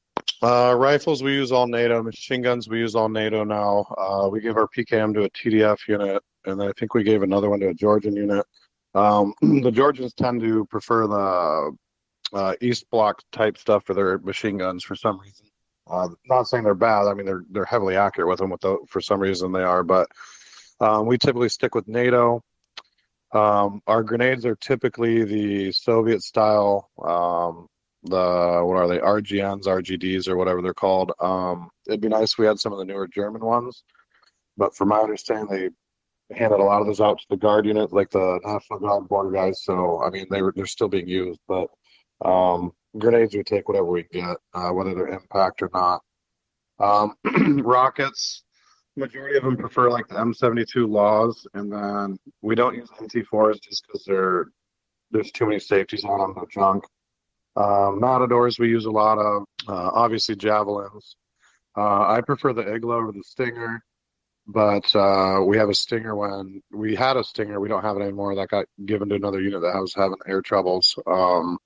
[0.42, 2.02] uh, rifles we use all NATO.
[2.02, 3.86] Machine guns we use all NATO now.
[3.96, 7.48] Uh, we give our PKM to a TDF unit, and I think we gave another
[7.48, 8.44] one to a Georgian unit.
[8.94, 11.76] Um, the Georgians tend to prefer the
[12.36, 15.46] uh, East Bloc type stuff for their machine guns for some reason.
[15.86, 17.06] Uh, not saying they're bad.
[17.06, 18.50] I mean they're they're heavily accurate with them.
[18.50, 20.08] With the, for some reason they are, but
[20.80, 22.42] um, we typically stick with NATO.
[23.32, 27.66] Um, our grenades are typically the Soviet style um,
[28.04, 31.12] the what are they RGNs, RGDs, or whatever they're called.
[31.20, 33.84] Um, it'd be nice if we had some of the newer German ones,
[34.56, 35.46] but from my understanding,
[36.28, 39.08] they handed a lot of those out to the guard unit, like the National Guard
[39.08, 39.64] border guys.
[39.64, 41.68] So I mean, they were they're still being used, but
[42.24, 46.02] um, grenades we take whatever we get, uh, whether they're impact or not.
[46.78, 47.14] Um,
[47.62, 48.42] rockets,
[48.96, 53.86] majority of them prefer like the M72 laws, and then we don't use AT4s just
[53.86, 54.46] because they're
[55.10, 56.84] there's too many safeties on them, the junk.
[57.56, 59.44] Um, Matadors we use a lot of.
[59.68, 61.16] Uh, obviously javelins.
[61.76, 63.82] Uh, I prefer the Igla over the Stinger,
[64.46, 67.60] but uh, we have a Stinger when we had a Stinger.
[67.60, 68.34] We don't have it anymore.
[68.34, 70.98] That got given to another unit that was having air troubles.
[71.06, 71.58] Um,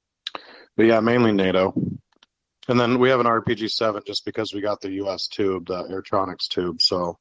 [0.76, 1.74] but yeah, mainly NATO.
[2.68, 5.84] And then we have an RPG seven just because we got the US tube, the
[5.84, 6.82] Airtronics tube.
[6.82, 7.18] So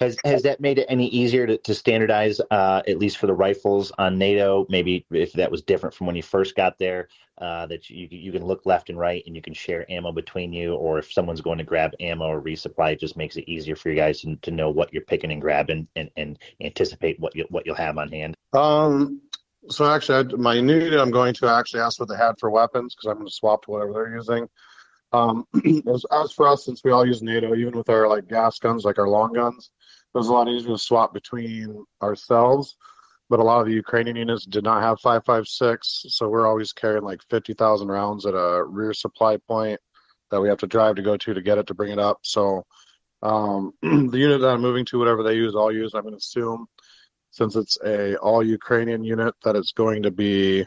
[0.00, 3.34] has has that made it any easier to, to standardize, uh, at least for the
[3.34, 4.66] rifles on NATO?
[4.68, 7.08] Maybe if that was different from when you first got there,
[7.38, 10.52] uh, that you you can look left and right and you can share ammo between
[10.52, 13.76] you, or if someone's going to grab ammo or resupply, it just makes it easier
[13.76, 17.34] for you guys to, to know what you're picking and grabbing and, and anticipate what
[17.34, 18.36] you what you'll have on hand.
[18.52, 19.20] Um.
[19.70, 22.94] So actually, I, my new I'm going to actually ask what they had for weapons
[22.94, 24.48] because I'm going to swap to whatever they're using.
[25.12, 25.46] Um,
[25.92, 28.84] as, as for us, since we all use NATO, even with our like gas guns,
[28.84, 29.70] like our long guns,
[30.14, 32.76] it was a lot easier to swap between ourselves.
[33.30, 37.04] But a lot of the Ukrainian units did not have 556, so we're always carrying
[37.04, 39.78] like 50,000 rounds at a rear supply point
[40.30, 42.20] that we have to drive to go to to get it to bring it up.
[42.22, 42.64] So
[43.22, 45.92] um, the unit that I'm moving to, whatever they use, I'll use.
[45.94, 46.66] I'm going to assume,
[47.30, 50.66] since it's a all Ukrainian unit, that it's going to be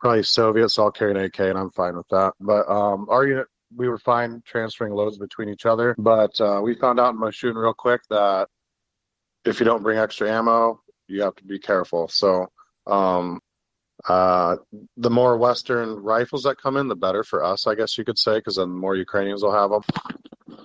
[0.00, 2.34] probably Soviet, so I'll carry an AK, and I'm fine with that.
[2.40, 5.94] But um, our unit, we were fine transferring loads between each other.
[5.98, 8.48] But uh, we found out in my shooting real quick that
[9.44, 12.08] if you don't bring extra ammo, you have to be careful.
[12.08, 12.46] So
[12.86, 13.40] um,
[14.06, 14.56] uh,
[14.96, 18.18] the more Western rifles that come in, the better for us, I guess you could
[18.18, 20.57] say, because then more Ukrainians will have them.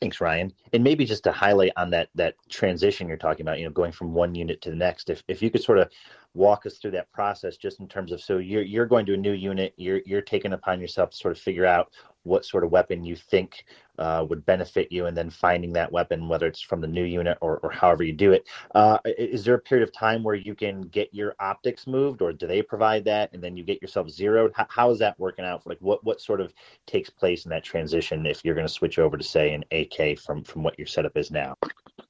[0.00, 0.52] Thanks, Ryan.
[0.72, 3.92] And maybe just to highlight on that that transition you're talking about, you know, going
[3.92, 5.10] from one unit to the next.
[5.10, 5.90] If if you could sort of
[6.32, 9.16] walk us through that process just in terms of so you're you're going to a
[9.16, 11.92] new unit you're you're taking upon yourself to sort of figure out
[12.24, 13.64] what sort of weapon you think
[13.98, 17.36] uh, would benefit you and then finding that weapon whether it's from the new unit
[17.40, 18.48] or, or however you do it.
[18.74, 22.32] Uh, is there a period of time where you can get your optics moved or
[22.32, 25.44] do they provide that and then you get yourself zeroed how, how is that working
[25.44, 26.52] out for like what what sort of
[26.86, 30.18] takes place in that transition if you're going to switch over to say an ak
[30.18, 31.54] from from what your setup is now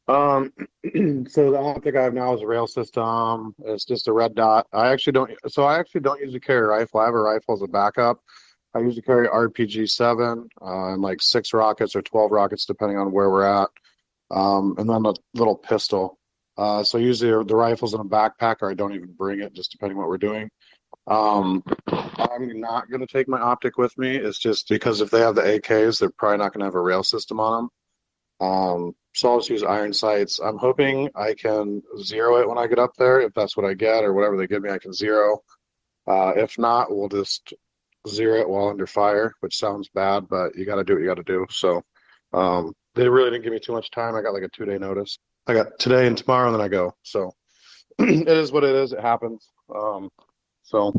[0.08, 0.52] um,
[1.28, 3.54] so the optic I have now is a rail system.
[3.64, 4.66] It's just a red dot.
[4.72, 5.30] I actually don't.
[5.46, 7.00] So I actually don't usually carry a rifle.
[7.00, 8.20] I have a rifle as a backup.
[8.74, 13.12] I usually carry RPG seven uh, and like six rockets or twelve rockets depending on
[13.12, 13.68] where we're at,
[14.30, 16.18] um, and then a little pistol.
[16.56, 19.72] Uh, so usually the rifle's in a backpack, or I don't even bring it, just
[19.72, 20.50] depending what we're doing.
[21.06, 24.16] Um, I'm not going to take my optic with me.
[24.16, 26.80] It's just because if they have the AKs, they're probably not going to have a
[26.80, 28.46] rail system on them.
[28.46, 30.38] Um, so I'll just use iron sights.
[30.38, 33.20] I'm hoping I can zero it when I get up there.
[33.20, 35.42] If that's what I get or whatever they give me, I can zero.
[36.06, 37.54] Uh, if not, we'll just
[38.08, 41.08] zero it while under fire, which sounds bad, but you got to do what you
[41.08, 41.46] got to do.
[41.50, 41.82] So
[42.32, 44.14] um, they really didn't give me too much time.
[44.14, 45.18] I got like a two day notice.
[45.46, 46.94] I got today and tomorrow, and then I go.
[47.02, 47.32] So
[47.98, 48.92] it is what it is.
[48.92, 49.48] It happens.
[49.74, 50.10] Um,
[50.62, 50.92] so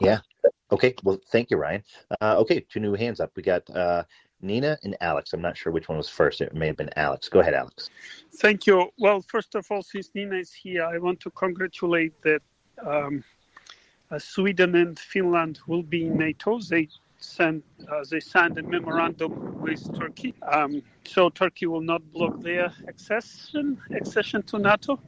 [0.00, 0.18] yeah.
[0.70, 0.94] Okay.
[1.02, 1.82] Well, thank you, Ryan.
[2.20, 3.30] Uh, okay, two new hands up.
[3.36, 4.04] We got uh,
[4.40, 5.32] Nina and Alex.
[5.32, 6.40] I'm not sure which one was first.
[6.40, 7.28] It may have been Alex.
[7.28, 7.90] Go ahead, Alex.
[8.36, 8.90] Thank you.
[8.98, 12.42] Well, first of all, since Nina is here, I want to congratulate that
[12.84, 13.22] um,
[14.18, 16.58] Sweden and Finland will be in NATO.
[16.58, 22.40] They sent uh, they signed a memorandum with Turkey, um, so Turkey will not block
[22.40, 25.00] their accession accession to NATO.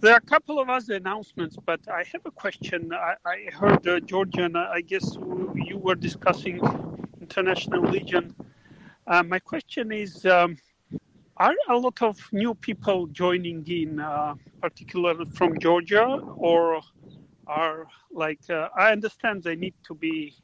[0.00, 2.92] There are a couple of other announcements, but I have a question.
[2.92, 4.56] I, I heard uh, Georgian.
[4.56, 5.16] I guess
[5.54, 6.60] you were discussing
[7.20, 8.34] International Legion.
[9.06, 10.24] Uh, my question is.
[10.26, 10.58] Um,
[11.38, 16.06] are a lot of new people joining in, uh, particularly from Georgia,
[16.36, 16.80] or
[17.46, 20.34] are like uh, I understand they need to be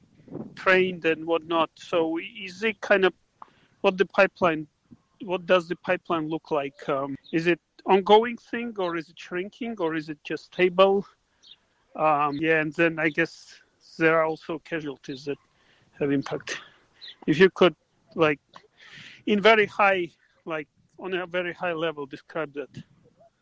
[0.54, 1.70] trained and whatnot.
[1.74, 3.12] So is it kind of
[3.80, 4.66] what the pipeline?
[5.22, 6.88] What does the pipeline look like?
[6.88, 11.06] Um, is it ongoing thing or is it shrinking or is it just stable?
[11.94, 13.60] Um, yeah, and then I guess
[13.98, 15.38] there are also casualties that
[15.98, 16.60] have impact.
[17.26, 17.76] If you could,
[18.14, 18.40] like,
[19.26, 20.10] in very high,
[20.44, 22.70] like on a very high level, describe that.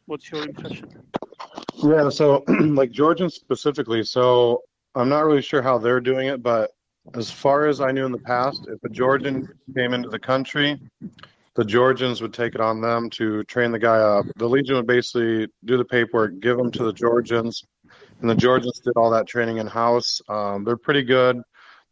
[0.07, 0.89] What's your impression?
[1.83, 4.63] Yeah, so like Georgians specifically, so
[4.95, 6.71] I'm not really sure how they're doing it, but
[7.15, 10.79] as far as I knew in the past, if a Georgian came into the country,
[11.55, 14.27] the Georgians would take it on them to train the guy up.
[14.37, 17.65] The Legion would basically do the paperwork, give them to the Georgians,
[18.21, 20.21] and the Georgians did all that training in house.
[20.29, 21.41] Um, they're pretty good.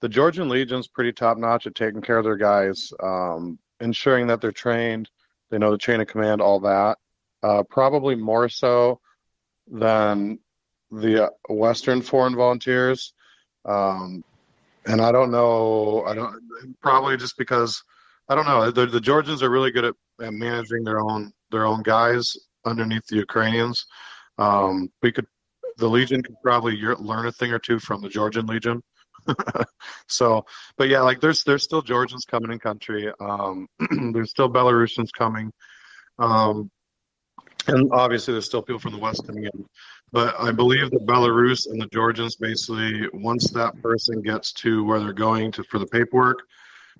[0.01, 4.41] The Georgian Legion's pretty top notch at taking care of their guys, um, ensuring that
[4.41, 5.11] they're trained,
[5.51, 6.99] they know the chain of command, all that.
[7.43, 9.01] Uh, probably more so
[9.71, 10.39] than
[10.91, 13.12] the Western foreign volunteers.
[13.64, 14.25] Um,
[14.87, 16.05] and I don't know.
[16.07, 16.41] I don't
[16.83, 17.83] probably just because
[18.29, 18.71] I don't know.
[18.71, 23.07] The, the Georgians are really good at, at, managing their own their own guys underneath
[23.07, 23.87] the Ukrainians.
[24.39, 25.27] Um, we could
[25.77, 28.83] the Legion could probably learn a thing or two from the Georgian Legion.
[30.09, 30.45] so,
[30.77, 33.12] but yeah, like there's there's still Georgians coming in country.
[33.21, 33.66] Um,
[34.12, 35.53] there's still Belarusians coming.
[36.19, 36.71] Um,
[37.69, 39.69] and obviously there's still people from the west coming in.
[40.11, 45.01] But I believe that Belarus and the Georgians basically, once that person gets to where
[45.01, 46.41] they're going to for the paperwork,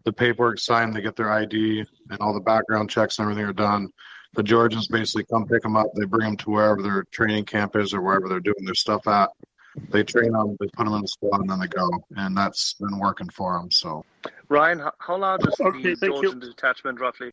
[0.05, 3.53] the paperwork signed, they get their ID, and all the background checks and everything are
[3.53, 3.89] done.
[4.35, 5.87] The Georgians basically come pick them up.
[5.95, 9.07] They bring them to wherever their training camp is or wherever they're doing their stuff
[9.09, 9.31] at.
[9.91, 11.89] They train them, they put them in the squad, and then they go.
[12.17, 13.71] And that's been working for them.
[13.71, 14.05] So,
[14.49, 16.49] Ryan, how large is okay, the Georgian you.
[16.49, 17.33] detachment roughly?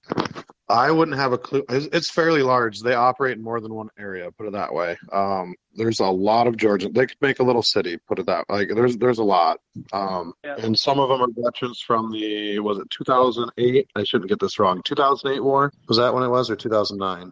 [0.67, 1.63] I wouldn't have a clue.
[1.69, 2.79] It's fairly large.
[2.79, 4.31] They operate in more than one area.
[4.31, 4.97] Put it that way.
[5.11, 6.91] Um, there's a lot of Georgian.
[6.91, 7.97] They could make a little city.
[8.07, 9.59] Put it that like there's there's a lot.
[9.93, 10.55] Um, yeah.
[10.57, 13.89] and some of them are veterans from the was it 2008?
[13.95, 14.81] I shouldn't get this wrong.
[14.83, 17.31] 2008 war was that when it was or 2009?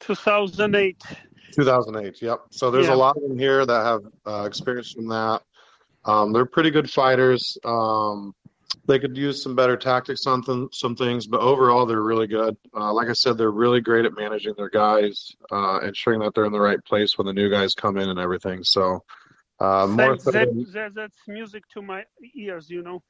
[0.00, 1.02] 2008.
[1.52, 2.22] 2008.
[2.22, 2.40] Yep.
[2.50, 2.94] So there's yeah.
[2.94, 5.42] a lot of them here that have uh, experience from that.
[6.04, 7.56] Um, they're pretty good fighters.
[7.64, 8.34] Um,
[8.86, 12.56] they could use some better tactics on th- some things, but overall they're really good.
[12.74, 16.46] Uh, like I said, they're really great at managing their guys, uh, ensuring that they're
[16.46, 18.64] in the right place when the new guys come in and everything.
[18.64, 19.04] So
[19.60, 22.04] uh, more that, that, that, that's music to my
[22.34, 23.02] ears, you know.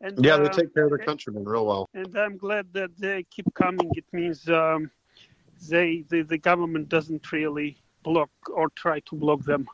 [0.00, 1.88] And yeah, they uh, take care of their countrymen real well.
[1.94, 3.90] And I'm glad that they keep coming.
[3.94, 4.90] It means um,
[5.68, 9.68] they the, the government doesn't really block or try to block them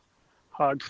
[0.49, 0.81] hard.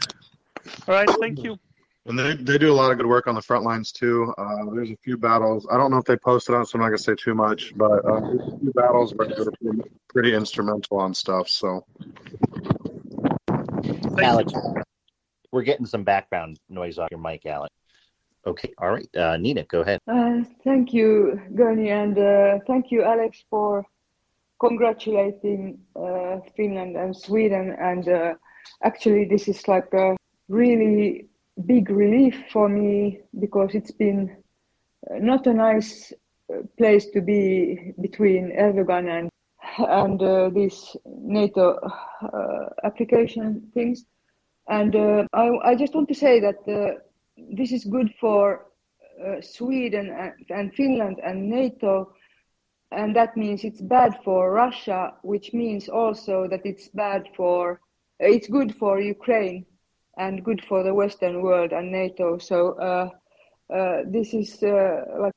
[0.88, 1.58] All right, thank you.
[2.06, 4.34] And they, they do a lot of good work on the front lines too.
[4.38, 5.66] Uh, there's a few battles.
[5.72, 7.74] I don't know if they posted on, so I'm not gonna say too much.
[7.78, 11.48] But uh, there's a few battles where they're pretty, pretty instrumental on stuff.
[11.48, 11.86] So,
[14.20, 14.52] Alex,
[15.54, 17.74] we're getting some background noise off your mic, Alex.
[18.46, 20.00] Okay, all right, uh, Nina, go ahead.
[20.06, 23.86] Uh, thank you, Gurney, and uh, thank you, Alex, for
[24.60, 27.74] congratulating uh, Finland and Sweden.
[27.80, 28.36] And
[28.84, 30.18] actually, this is like a
[30.50, 31.30] really
[31.66, 34.36] big relief for me because it's been
[35.10, 36.12] uh, not a nice
[36.54, 39.30] uh, place to be between Erdogan and
[39.78, 41.80] and uh, these NATO
[42.22, 44.06] uh, application things.
[44.68, 47.00] And uh, I, I just want to say that uh,
[47.38, 48.68] this is good for
[49.42, 52.14] Sweden and, and, Finland and NATO.
[52.92, 57.80] and that means it's bad for Russia, which means also that it's bad for
[58.20, 59.66] it's good for Ukraine
[60.18, 62.38] and good for the Western world and NATO.
[62.38, 63.10] So uh,
[63.74, 65.34] uh, this is uh, like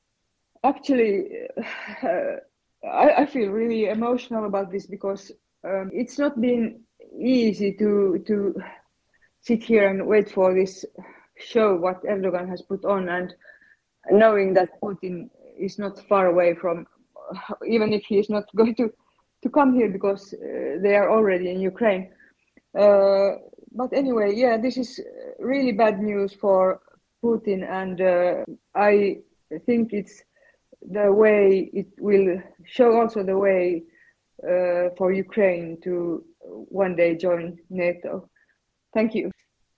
[0.65, 1.29] actually
[2.03, 5.33] I, I, feel really emotional about this because
[5.65, 6.81] um, it's not been
[7.19, 8.55] easy to to
[9.41, 10.85] sit here and wait for this
[11.39, 13.35] show what Erdogan has put on and
[14.11, 16.87] knowing that Putin is not far away from
[17.67, 18.93] even if he is not going to
[19.43, 22.11] to come here because uh, they are already in Ukraine.
[22.77, 23.37] Uh,
[23.77, 25.01] but anyway, yeah, this is
[25.39, 26.81] really bad news for
[27.23, 29.19] Putin, and uh, I
[29.67, 30.23] think it's
[30.83, 33.83] the way it will show also the way
[34.43, 38.29] uh, for Ukraine to one day join NATO.
[38.95, 39.31] Thank you.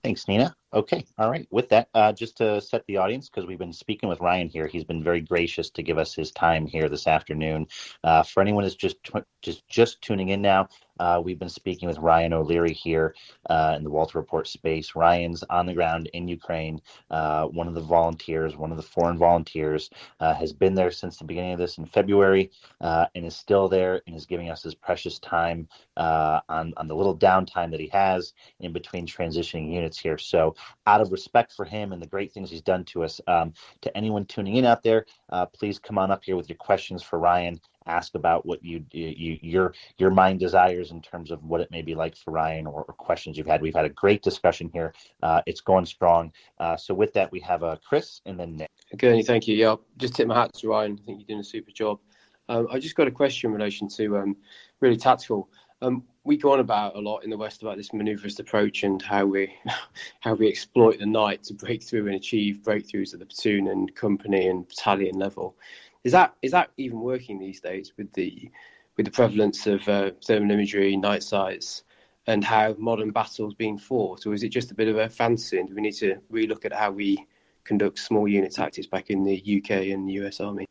[0.03, 0.55] Thanks, Nina.
[0.73, 1.45] Okay, all right.
[1.51, 4.67] With that, uh, just to set the audience, because we've been speaking with Ryan here,
[4.67, 7.67] he's been very gracious to give us his time here this afternoon.
[8.03, 8.97] Uh, for anyone who's just
[9.41, 10.67] just just tuning in now,
[10.99, 13.15] uh, we've been speaking with Ryan O'Leary here
[13.49, 14.95] uh, in the Walter Report space.
[14.95, 19.17] Ryan's on the ground in Ukraine, uh, one of the volunteers, one of the foreign
[19.17, 19.89] volunteers,
[20.19, 23.67] uh, has been there since the beginning of this in February uh, and is still
[23.67, 27.79] there and is giving us his precious time uh, on, on the little downtime that
[27.79, 30.17] he has in between transitioning units here.
[30.17, 30.55] So,
[30.87, 33.95] out of respect for him and the great things he's done to us, um, to
[33.95, 35.05] anyone tuning in out there,
[35.53, 37.59] please come on up here with your questions for Ryan
[37.89, 41.81] ask about what you, you your your mind desires in terms of what it may
[41.81, 43.61] be like for Ryan or, or questions you've had.
[43.61, 44.93] We've had a great discussion here.
[45.23, 46.31] Uh, it's going strong.
[46.59, 48.69] Uh, so with that, we have uh, Chris and then Nick.
[48.93, 49.55] Okay, thank you.
[49.55, 50.99] Yeah, I'll just tip my hat to Ryan.
[51.01, 51.99] I think you're doing a super job.
[52.47, 54.37] Um, I just got a question in relation to um,
[54.79, 55.49] really tactical.
[55.81, 59.01] Um, we go on about a lot in the West about this maneuverist approach and
[59.01, 59.53] how we
[60.19, 63.95] how we exploit the night to break through and achieve breakthroughs at the platoon and
[63.95, 65.55] company and battalion level.
[66.03, 68.49] Is that is that even working these days with the
[68.95, 71.83] with the prevalence of uh, thermal imagery, night sights,
[72.27, 75.59] and how modern battles being fought, or is it just a bit of a fantasy?
[75.59, 77.25] And do we need to relook at how we
[77.63, 80.65] conduct small unit tactics back in the UK and US Army?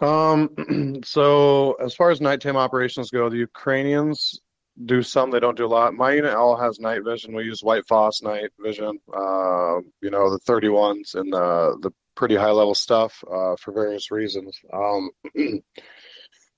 [0.00, 4.40] Um, so as far as nighttime operations go, the Ukrainians
[4.86, 5.94] do some, they don't do a lot.
[5.94, 7.34] My unit all has night vision.
[7.34, 8.98] We use White Phos night vision.
[9.12, 14.10] Uh, you know, the 31s and the the pretty high level stuff uh, for various
[14.10, 14.58] reasons.
[14.72, 15.10] Um,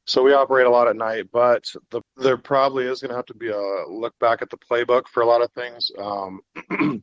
[0.07, 3.26] so we operate a lot at night, but the, there probably is going to have
[3.26, 5.90] to be a look back at the playbook for a lot of things.
[5.98, 6.40] Um,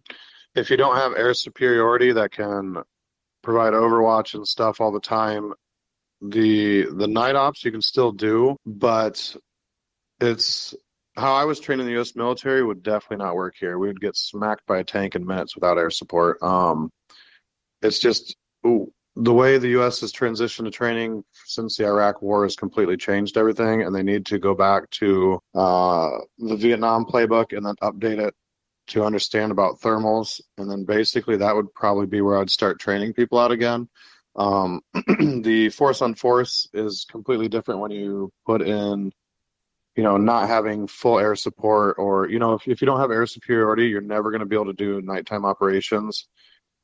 [0.55, 2.77] if you don't have air superiority that can
[3.41, 5.53] provide overwatch and stuff all the time,
[6.21, 9.35] the the night ops you can still do, but
[10.21, 10.73] it's
[11.15, 12.15] how I was trained in the U.S.
[12.15, 13.77] military would definitely not work here.
[13.77, 16.41] We would get smacked by a tank in minutes without air support.
[16.41, 16.89] Um,
[17.81, 18.35] it's just
[19.15, 20.01] the way the U.S.
[20.01, 24.25] has transitioned to training since the Iraq War has completely changed everything, and they need
[24.27, 26.09] to go back to uh,
[26.39, 28.33] the Vietnam playbook and then update it
[28.87, 33.13] to understand about thermals, and then basically that would probably be where I'd start training
[33.13, 33.87] people out again.
[34.35, 34.81] Um,
[35.43, 39.11] the force on force is completely different when you put in,
[39.95, 43.11] you know, not having full air support, or you know, if if you don't have
[43.11, 46.27] air superiority, you're never going to be able to do nighttime operations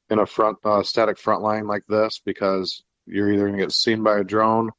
[0.10, 3.72] in a front uh, static front line like this because you're either going to get
[3.72, 4.72] seen by a drone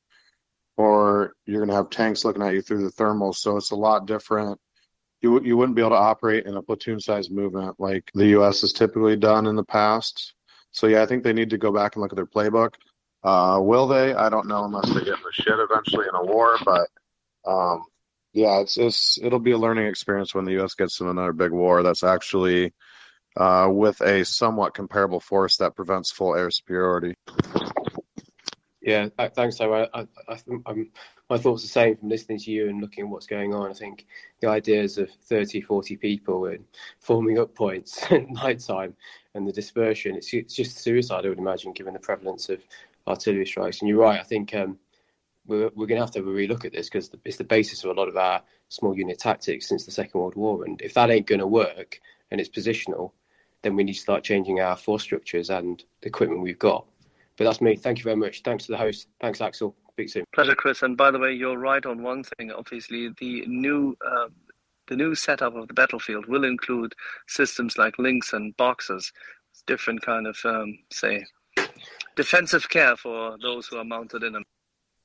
[0.76, 3.36] or you're going to have tanks looking at you through the thermals.
[3.36, 4.58] So it's a lot different.
[5.20, 8.62] You you wouldn't be able to operate in a platoon size movement like the U.S.
[8.62, 10.34] has typically done in the past.
[10.70, 12.74] So yeah, I think they need to go back and look at their playbook.
[13.22, 14.14] Uh, will they?
[14.14, 16.56] I don't know unless they get in the shit eventually in a war.
[16.64, 16.88] But
[17.46, 17.84] um,
[18.32, 20.74] yeah, it's, it's it'll be a learning experience when the U.S.
[20.74, 21.82] gets in another big war.
[21.82, 22.72] That's actually
[23.36, 27.14] uh, with a somewhat comparable force that prevents full air superiority.
[28.82, 29.58] Yeah, thanks.
[29.58, 30.06] So I, I,
[30.66, 30.90] I'm,
[31.28, 33.70] my thoughts are the same from listening to you and looking at what's going on.
[33.70, 34.06] I think
[34.40, 36.64] the ideas of 30, 40 people and
[36.98, 38.94] forming up points at night time
[39.34, 42.66] and the dispersion, it's, it's just suicide, I would imagine, given the prevalence of
[43.06, 43.80] artillery strikes.
[43.80, 44.78] And you're right, I think um,
[45.46, 48.00] we're, we're going to have to relook at this because it's the basis of a
[48.00, 50.64] lot of our small unit tactics since the Second World War.
[50.64, 52.00] And if that ain't going to work
[52.30, 53.12] and it's positional,
[53.62, 56.86] then we need to start changing our force structures and the equipment we've got.
[57.36, 57.76] But that's me.
[57.76, 58.42] Thank you very much.
[58.42, 59.08] Thanks to the host.
[59.20, 59.74] Thanks, Axel.
[59.92, 60.24] Speak soon.
[60.34, 60.82] Pleasure, Chris.
[60.82, 62.50] And by the way, you're right on one thing.
[62.52, 64.28] Obviously, the new uh,
[64.88, 66.92] the new setup of the battlefield will include
[67.28, 69.12] systems like Lynx and boxes,
[69.66, 71.24] different kind of um, say
[72.16, 74.42] defensive care for those who are mounted in them.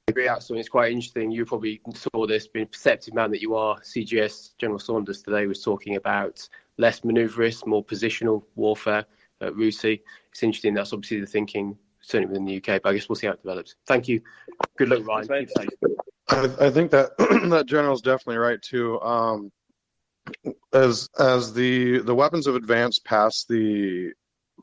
[0.07, 0.57] I agree, Axel.
[0.57, 1.31] It's quite interesting.
[1.31, 3.79] You probably saw this, being a perceptive man that you are.
[3.79, 6.47] CGS General Sanders today was talking about
[6.77, 9.05] less maneuverist, more positional warfare
[9.41, 10.01] at RUSI.
[10.31, 10.73] It's interesting.
[10.73, 12.81] That's obviously the thinking certainly within the UK.
[12.81, 13.75] But I guess we'll see how it develops.
[13.87, 14.21] Thank you.
[14.77, 15.27] Good luck, Ryan.
[15.27, 15.69] Keep safe.
[16.29, 17.17] I, I think that
[17.49, 18.99] that general's definitely right too.
[19.01, 19.51] Um,
[20.73, 24.11] as as the the weapons have advanced past the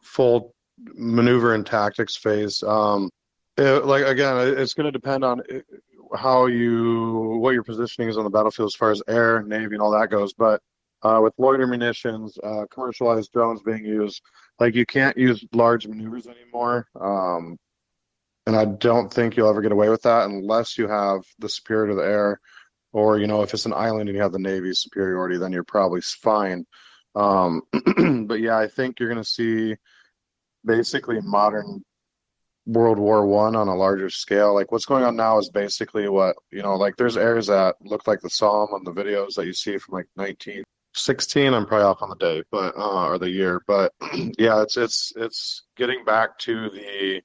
[0.02, 0.54] full
[0.94, 3.10] maneuver and tactics phase, um,
[3.56, 5.42] it, like again, it's going to depend on
[6.16, 9.82] how you what your positioning is on the battlefield as far as air, navy, and
[9.82, 10.32] all that goes.
[10.32, 10.60] But
[11.02, 14.22] uh, with loiter munitions, uh, commercialized drones being used,
[14.60, 16.86] like you can't use large maneuvers anymore.
[17.00, 17.58] Um,
[18.46, 21.92] and I don't think you'll ever get away with that unless you have the superiority
[21.92, 22.40] of the air,
[22.92, 25.64] or you know, if it's an island and you have the navy's superiority, then you're
[25.64, 26.66] probably fine.
[27.14, 27.62] Um,
[28.26, 29.76] but yeah, I think you're going to see
[30.64, 31.82] basically modern
[32.66, 34.54] World War One on a larger scale.
[34.54, 36.76] Like what's going on now is basically what you know.
[36.76, 39.94] Like there's areas that look like the Somme on the videos that you see from
[39.94, 40.06] like
[40.94, 41.54] 1916.
[41.54, 43.92] I'm probably off on the day, but uh, or the year, but
[44.38, 47.22] yeah, it's it's it's getting back to the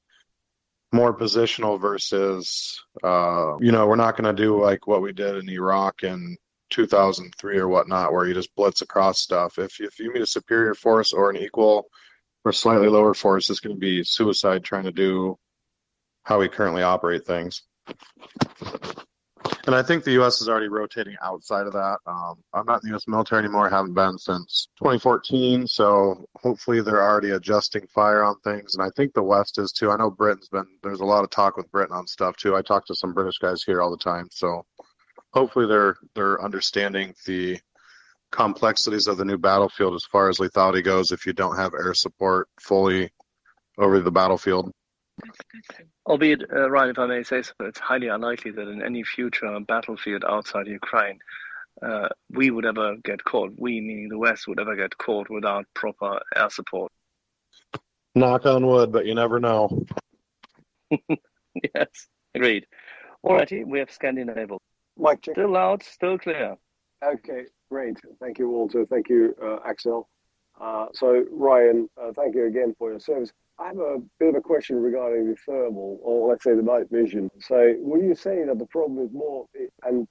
[0.94, 5.36] more positional versus uh, you know we're not going to do like what we did
[5.36, 6.38] in Iraq in
[6.70, 9.60] 2003 or whatnot, where you just blitz across stuff.
[9.60, 11.90] If if you meet a superior force or an equal
[12.46, 15.38] or slightly lower force is going to be suicide trying to do
[16.24, 17.64] how we currently operate things.
[19.68, 20.42] And I think the U.S.
[20.42, 21.98] is already rotating outside of that.
[22.08, 23.06] Um, I'm not in the U.S.
[23.06, 23.70] military anymore.
[23.70, 25.68] haven't been since 2014.
[25.68, 28.76] So hopefully they're already adjusting fire on things.
[28.76, 29.92] And I think the West is too.
[29.92, 32.56] I know Britain's been, there's a lot of talk with Britain on stuff too.
[32.56, 34.30] I talk to some British guys here all the time.
[34.32, 34.66] So
[35.34, 37.60] hopefully they're, they're understanding the
[38.32, 41.94] complexities of the new battlefield as far as lethality goes if you don't have air
[41.94, 43.10] support fully
[43.78, 44.72] over the battlefield.
[46.06, 49.60] Albeit, uh, Ryan, if I may say so, it's highly unlikely that in any future
[49.68, 51.20] battlefield outside Ukraine,
[51.82, 53.54] uh, we would ever get caught.
[53.58, 56.92] We, meaning the West, would ever get caught without proper air support.
[58.16, 59.86] Knock on wood, but you never know.
[61.76, 62.66] yes, agreed.
[63.26, 64.58] Alrighty, we have Scandinavia.
[64.98, 65.36] Mike, check.
[65.36, 66.56] Still loud, still clear.
[67.04, 67.98] Okay, great.
[68.20, 68.86] Thank you, Walter.
[68.86, 70.10] Thank you, uh, Axel.
[70.60, 73.32] Uh, so, Ryan, uh, thank you again for your service.
[73.60, 76.90] I have a bit of a question regarding the thermal, or let's say the night
[76.92, 77.32] vision.
[77.40, 79.48] So, were you saying that the problem is more,
[79.84, 80.08] and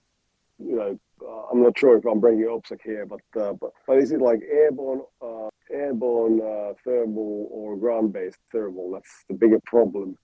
[0.59, 3.99] you know, uh, I'm not sure if I'm bringing OPSEC here, but uh, but but
[3.99, 8.91] is it like airborne, uh, airborne uh, thermal or ground-based thermal?
[8.93, 10.17] That's the bigger problem.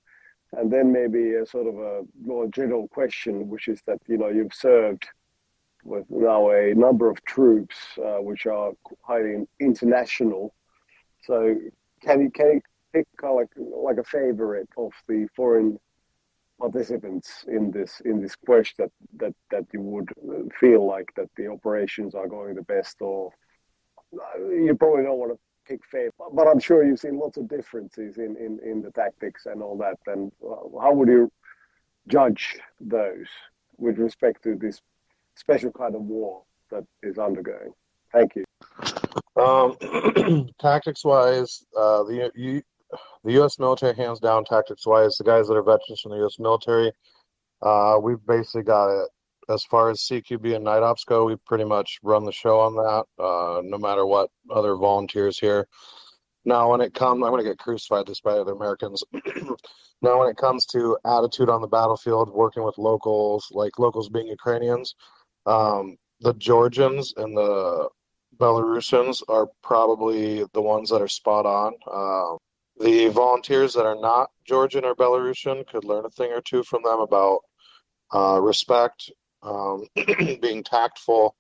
[0.55, 4.29] And then maybe a sort of a more general question, which is that you know
[4.29, 5.07] you've served
[5.85, 10.55] with now a number of troops uh, which are highly international.
[11.23, 11.55] So
[12.03, 12.61] can you can you
[12.93, 15.79] pick like like a favorite of the foreign
[16.59, 20.09] participants in this in this quest that that that you would
[20.59, 23.31] feel like that the operations are going the best or
[24.15, 27.49] uh, you probably don't want to pick favorite but i'm sure you've seen lots of
[27.49, 31.31] differences in in, in the tactics and all that and uh, how would you
[32.09, 33.29] judge those
[33.79, 34.81] with respect to this
[35.35, 37.73] special kind of war that is undergoing.
[38.13, 38.45] Thank you.
[39.37, 42.63] Um, tactics wise, uh, the you,
[43.25, 43.59] the U.S.
[43.59, 46.39] military, hands down, tactics wise, the guys that are veterans from the U.S.
[46.39, 46.93] military,
[47.63, 49.09] uh, we've basically got it.
[49.49, 52.75] As far as CQB and night ops go, we pretty much run the show on
[52.77, 53.23] that.
[53.23, 55.67] Uh, no matter what other volunteers here.
[56.45, 59.03] Now, when it comes, I'm going to get crucified this by other Americans.
[60.03, 64.27] now, when it comes to attitude on the battlefield, working with locals, like locals being
[64.27, 64.95] Ukrainians,
[65.47, 67.89] um, the Georgians and the
[68.39, 71.75] Belarusians are probably the ones that are spot on.
[71.87, 72.37] Uh,
[72.81, 76.83] the volunteers that are not Georgian or Belarusian could learn a thing or two from
[76.83, 77.41] them about
[78.15, 79.11] uh, respect,
[79.43, 79.87] um,
[80.41, 81.37] being tactful,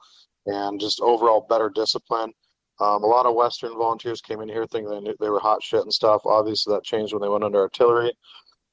[0.47, 2.33] and just overall better discipline.
[2.81, 5.83] Um, a lot of Western volunteers came in here thinking they, they were hot shit
[5.83, 6.23] and stuff.
[6.25, 8.13] Obviously, that changed when they went under artillery.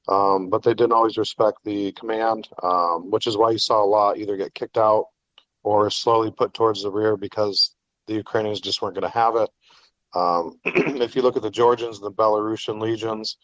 [0.08, 3.86] Um, but they didn't always respect the command, um, which is why you saw a
[3.86, 5.06] lot either get kicked out
[5.62, 7.74] or slowly put towards the rear because
[8.06, 9.50] the Ukrainians just weren't going to have it.
[10.14, 13.36] Um, if you look at the Georgians, and the Belarusian legions,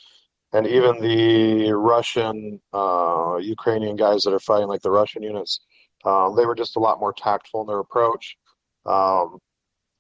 [0.53, 5.61] and even the Russian, uh, Ukrainian guys that are fighting like the Russian units,
[6.05, 8.37] um, they were just a lot more tactful in their approach.
[8.85, 9.39] Um,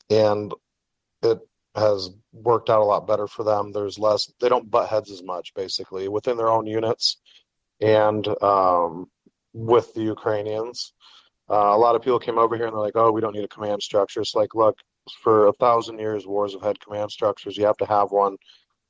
[0.08, 0.54] and
[1.22, 1.40] it
[1.74, 3.72] has worked out a lot better for them.
[3.72, 7.18] There's less, they don't butt heads as much, basically, within their own units
[7.80, 9.10] and um,
[9.52, 10.92] with the Ukrainians.
[11.48, 13.44] Uh, a lot of people came over here and they're like, "Oh, we don't need
[13.44, 14.78] a command structure." It's like, look,
[15.22, 17.56] for a thousand years, wars have had command structures.
[17.56, 18.36] You have to have one.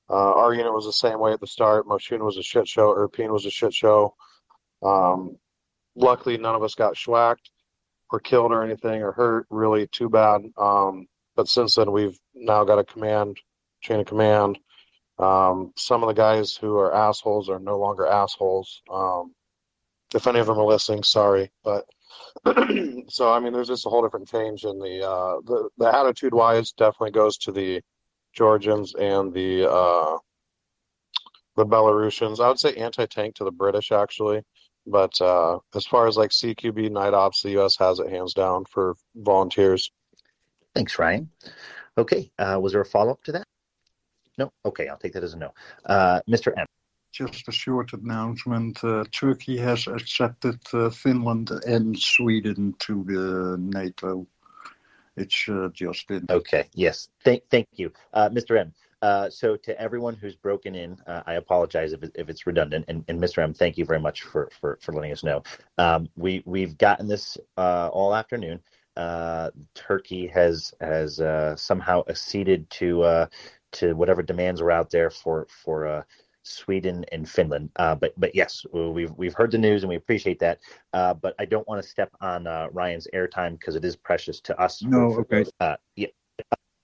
[0.08, 1.86] Uh, our unit was the same way at the start.
[1.86, 2.94] Moshchun was a shit show.
[2.94, 4.14] Irpin was a shit show.
[4.82, 5.36] Um,
[5.96, 7.50] luckily, none of us got schwacked
[8.10, 9.46] or killed or anything or hurt.
[9.50, 10.42] Really, too bad.
[10.56, 13.36] Um, but since then, we've now got a command
[13.82, 14.58] chain of command,
[15.18, 18.82] Um, some of the guys who are assholes are no longer assholes.
[18.90, 19.34] Um,
[20.14, 21.84] if any of them are listening, sorry, but
[23.08, 26.34] so I mean, there's just a whole different change in the uh, the the attitude
[26.34, 26.72] wise.
[26.72, 27.80] Definitely goes to the
[28.32, 30.18] Georgians and the uh,
[31.56, 32.40] the Belarusians.
[32.40, 34.42] I would say anti-tank to the British actually,
[34.86, 37.76] but uh, as far as like CQB night ops, the U.S.
[37.78, 39.90] has it hands down for volunteers.
[40.74, 41.30] Thanks, Ryan.
[41.98, 43.46] Okay, uh, was there a follow up to that?
[44.38, 44.52] No.
[44.64, 45.54] Okay, I'll take that as a no.
[45.86, 46.52] Uh, Mr.
[46.56, 46.66] M.
[47.16, 48.84] Just a short announcement.
[48.84, 54.26] Uh, Turkey has accepted uh, Finland and Sweden to the NATO.
[55.16, 56.26] It's uh, just in.
[56.28, 56.66] Okay.
[56.74, 57.08] Yes.
[57.24, 57.42] Thank.
[57.50, 58.60] Thank you, uh, Mr.
[58.60, 58.74] M.
[59.00, 62.84] Uh, so to everyone who's broken in, uh, I apologize if, if it's redundant.
[62.88, 63.42] And, and, Mr.
[63.42, 65.42] M, thank you very much for for, for letting us know.
[65.78, 68.60] Um, we we've gotten this all afternoon.
[69.74, 71.16] Turkey has has
[71.58, 73.26] somehow acceded to
[73.72, 76.04] to whatever demands were out there for for
[76.46, 77.70] Sweden and Finland.
[77.76, 80.60] Uh, but but yes, we've we've heard the news and we appreciate that.
[80.92, 84.40] Uh, but I don't want to step on uh, Ryan's airtime because it is precious
[84.42, 84.82] to us.
[84.82, 85.44] No, for, okay.
[85.60, 86.08] Uh, yeah.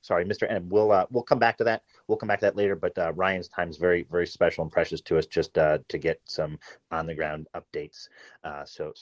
[0.04, 0.50] Sorry, Mr.
[0.50, 0.68] M.
[0.68, 1.82] We'll uh, we'll come back to that.
[2.08, 2.74] We'll come back to that later.
[2.74, 6.20] But uh, Ryan's time is very very special and precious to us just to get
[6.24, 6.58] some
[6.90, 8.08] on the ground updates.
[8.44, 8.92] so so.